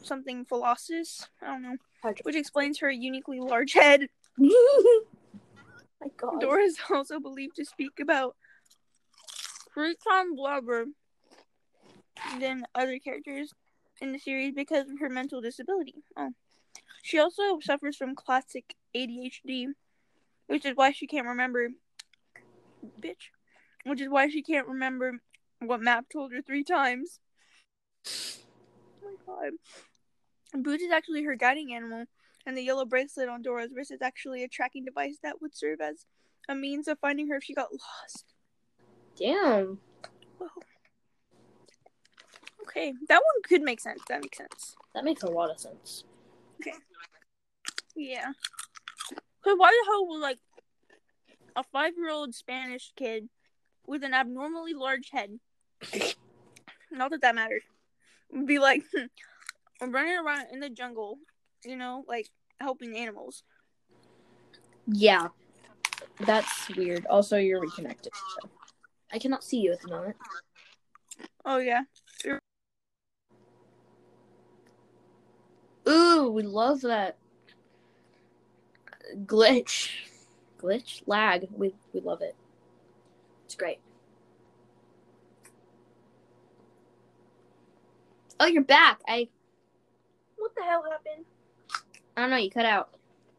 something 0.07 0.45
philosopsis. 0.45 1.27
I 1.41 1.47
don't 1.47 1.63
know, 1.63 1.77
which 2.23 2.37
explains 2.37 2.79
her 2.81 2.91
uniquely 2.91 3.41
large 3.41 3.73
head. 3.73 4.09
My 4.39 6.09
God. 6.17 6.41
Dora 6.41 6.63
is 6.63 6.79
also 6.91 7.21
believed 7.21 7.57
to 7.57 7.65
speak 7.65 8.01
about 8.01 8.37
times 9.75 10.39
louder 10.39 10.87
than 12.39 12.65
other 12.75 12.99
characters 12.99 13.53
in 14.01 14.13
the 14.13 14.19
series 14.19 14.53
because 14.55 14.89
of 14.91 14.99
her 15.01 15.09
mental 15.09 15.41
disability. 15.41 15.95
Oh. 16.17 16.31
She 17.03 17.19
also 17.19 17.59
suffers 17.61 17.97
from 17.97 18.15
classic 18.15 18.75
ADHD, 18.95 19.69
which 20.47 20.65
is 20.65 20.77
why 20.77 20.93
she 20.93 21.07
can't 21.07 21.27
remember. 21.27 21.69
Bitch. 23.01 23.31
Which 23.85 24.01
is 24.01 24.09
why 24.09 24.29
she 24.29 24.43
can't 24.43 24.69
remember 24.69 25.21
what 25.61 25.81
Map 25.81 26.07
told 26.13 26.33
her 26.33 26.43
three 26.43 26.65
times. 26.65 27.19
Oh 28.07 29.09
my 29.09 29.15
god. 29.27 29.53
Boots 30.55 30.83
is 30.83 30.93
actually 30.93 31.23
her 31.25 31.35
guiding 31.35 31.73
animal, 31.73 32.05
and 32.47 32.57
the 32.57 32.63
yellow 32.63 32.85
bracelet 32.85 33.29
on 33.29 33.43
Dora's 33.43 33.73
wrist 33.75 33.91
is 33.91 34.03
actually 34.03 34.45
a 34.45 34.49
tracking 34.49 34.85
device 34.85 35.17
that 35.23 35.41
would 35.41 35.57
serve 35.57 35.81
as 35.81 36.07
a 36.49 36.55
means 36.55 36.89
of 36.89 36.99
finding 36.99 37.29
her 37.29 37.37
if 37.37 37.45
she 37.45 37.55
got 37.55 37.73
lost. 37.73 38.35
Damn. 39.17 39.79
Whoa. 40.39 40.49
Okay, 42.63 42.93
that 43.09 43.17
one 43.17 43.43
could 43.49 43.63
make 43.63 43.81
sense. 43.81 44.03
That 44.09 44.23
makes 44.23 44.39
sense. 44.39 44.77
That 44.95 45.05
makes 45.05 45.23
a 45.23 45.31
lot 45.31 45.51
of 45.51 45.59
sense. 45.59 46.05
Okay. 46.61 46.77
Yeah. 47.97 48.33
So 49.45 49.57
why 49.57 49.71
the 49.71 49.91
hell 49.91 50.07
would 50.09 50.21
like 50.21 50.39
a 51.57 51.63
five-year-old 51.63 52.35
Spanish 52.35 52.93
kid 52.97 53.29
with 53.87 54.05
an 54.05 54.15
abnormally 54.15 54.75
large 54.75 55.11
head? 55.11 55.39
Not 56.91 57.11
that 57.11 57.23
that 57.23 57.35
matters. 57.35 57.63
Be 58.47 58.59
like 58.59 58.83
running 59.91 60.17
around 60.17 60.47
in 60.53 60.61
the 60.61 60.71
jungle, 60.71 61.19
you 61.65 61.77
know, 61.77 62.05
like 62.07 62.29
helping 62.61 62.97
animals. 62.97 63.43
Yeah. 64.87 65.29
That's 66.21 66.69
weird. 66.77 67.07
Also, 67.07 67.37
you're 67.37 67.61
reconnected. 67.61 68.13
so. 68.15 68.49
I 69.13 69.19
cannot 69.19 69.45
see 69.45 69.59
you 69.59 69.73
at 69.73 69.81
the 69.81 69.89
moment. 69.89 70.17
Oh 71.45 71.59
yeah. 71.59 71.83
Ooh, 75.89 76.31
we 76.33 76.43
love 76.43 76.83
that 76.83 77.17
glitch, 79.27 79.91
glitch, 80.59 81.03
lag. 81.07 81.49
We 81.53 81.75
we 81.93 82.01
love 82.01 82.23
it. 82.23 82.37
It's 83.45 83.55
great. 83.55 83.81
Oh, 88.39 88.47
you're 88.47 88.63
back. 88.63 89.01
I 89.07 89.29
what 90.43 90.57
the 90.57 90.63
hell 90.65 90.83
happened? 90.91 91.25
I 92.17 92.23
don't 92.23 92.31
know. 92.31 92.37
You 92.37 92.51
cut 92.51 92.67
out. 92.67 92.89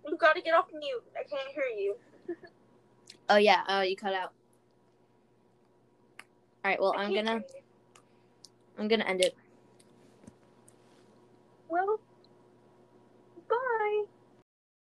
You 0.07 0.15
gotta 0.15 0.41
get 0.41 0.53
off 0.53 0.67
mute. 0.71 1.03
I 1.19 1.23
can't 1.23 1.49
hear 1.53 1.65
you. 1.77 1.97
oh 3.29 3.35
yeah. 3.35 3.63
Oh, 3.67 3.79
uh, 3.79 3.81
you 3.81 3.97
cut 3.97 4.13
out. 4.13 4.31
All 6.63 6.71
right. 6.71 6.79
Well, 6.79 6.93
I 6.97 7.03
am 7.03 7.13
gonna. 7.13 7.43
I'm 8.79 8.87
gonna 8.87 9.03
end 9.03 9.19
it. 9.19 9.35
Well. 11.67 11.99
Bye. 13.49 14.03